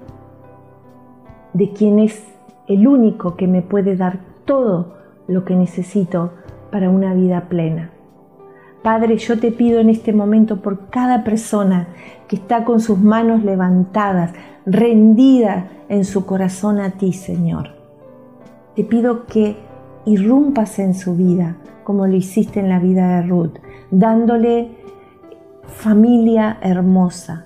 de 1.54 1.72
quien 1.74 2.00
es 2.00 2.24
el 2.68 2.88
único 2.88 3.36
que 3.36 3.48
me 3.48 3.62
puede 3.62 3.96
dar 3.96 4.20
todo 4.46 4.96
lo 5.28 5.44
que 5.44 5.56
necesito 5.56 6.32
para 6.72 6.89
una 6.89 7.13
vida 7.13 7.50
plena. 7.50 7.92
Padre, 8.84 9.17
yo 9.17 9.39
te 9.39 9.52
pido 9.52 9.80
en 9.80 9.89
este 9.89 10.12
momento 10.12 10.62
por 10.62 10.89
cada 10.89 11.24
persona 11.24 11.88
que 12.28 12.36
está 12.36 12.65
con 12.65 12.82
sus 12.82 13.00
manos 13.00 13.43
levantadas, 13.43 14.34
rendida 14.65 15.69
en 15.88 16.04
su 16.04 16.26
corazón 16.26 16.80
a 16.80 16.91
ti, 16.91 17.13
Señor. 17.13 17.69
Te 18.76 18.84
pido 18.84 19.26
que 19.26 19.56
irrumpas 20.06 20.80
en 20.80 20.96
su 20.96 21.15
vida 21.15 21.56
como 21.86 22.08
lo 22.08 22.15
hiciste 22.15 22.60
en 22.60 22.69
la 22.69 22.80
vida 22.80 23.22
de 23.22 23.28
Ruth, 23.28 23.58
dándole 23.89 24.72
familia 25.65 26.58
hermosa, 26.62 27.46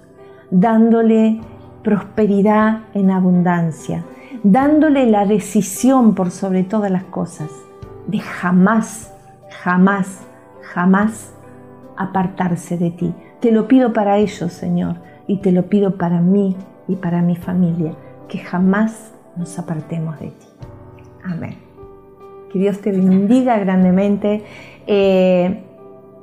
dándole 0.50 1.40
prosperidad 1.84 2.82
en 2.94 3.12
abundancia, 3.12 4.04
dándole 4.44 5.06
la 5.06 5.26
decisión 5.26 6.16
por 6.16 6.32
sobre 6.32 6.64
todas 6.64 6.92
las 6.92 7.04
cosas 7.06 7.50
de 8.08 8.20
jamás, 8.20 9.14
jamás 9.64 10.27
jamás 10.78 11.34
apartarse 11.98 12.78
de 12.78 12.92
ti. 12.92 13.12
Te 13.40 13.52
lo 13.52 13.68
pido 13.68 13.94
para 13.94 14.20
ellos, 14.20 14.54
Señor, 14.54 14.98
y 15.26 15.38
te 15.38 15.52
lo 15.52 15.64
pido 15.64 15.98
para 15.98 16.22
mí 16.22 16.56
y 16.88 16.98
para 16.98 17.24
mi 17.24 17.36
familia, 17.36 17.94
que 18.28 18.38
jamás 18.38 19.12
nos 19.36 19.58
apartemos 19.58 20.20
de 20.20 20.28
ti. 20.28 20.48
Amén. 21.24 21.56
Que 22.52 22.60
Dios 22.60 22.80
te 22.80 22.92
bendiga 22.92 23.58
grandemente. 23.58 24.44
Eh, 24.86 25.64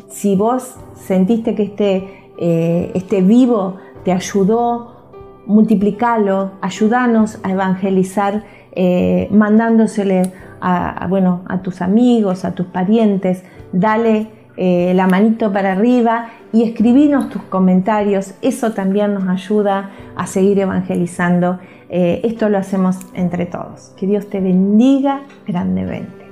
si 0.09 0.37
vos 0.37 0.77
sentiste 0.95 1.57
que 1.57 1.65
este, 1.65 2.09
eh, 2.39 2.93
este 2.95 3.23
vivo 3.23 3.79
te 4.05 4.13
ayudó, 4.13 5.11
multiplicalo, 5.47 6.53
ayúdanos 6.61 7.41
a 7.43 7.51
evangelizar, 7.51 8.45
eh, 8.71 9.27
mandándosele 9.33 10.33
a, 10.61 11.09
bueno, 11.09 11.43
a 11.47 11.61
tus 11.61 11.83
amigos, 11.83 12.45
a 12.45 12.55
tus 12.55 12.67
parientes, 12.67 13.43
dale 13.73 14.34
eh, 14.57 14.93
la 14.95 15.07
manito 15.07 15.53
para 15.53 15.73
arriba 15.73 16.29
y 16.53 16.63
escribinos 16.63 17.29
tus 17.29 17.43
comentarios. 17.43 18.35
Eso 18.43 18.73
también 18.73 19.15
nos 19.15 19.29
ayuda 19.29 19.91
a 20.17 20.27
seguir 20.27 20.59
evangelizando. 20.61 21.59
Eh, 21.89 22.21
esto 22.25 22.49
lo 22.49 22.59
hacemos 22.59 22.99
entre 23.15 23.47
todos. 23.47 23.93
Que 23.97 24.07
Dios 24.07 24.29
te 24.29 24.41
bendiga 24.41 25.23
grandemente. 25.47 26.25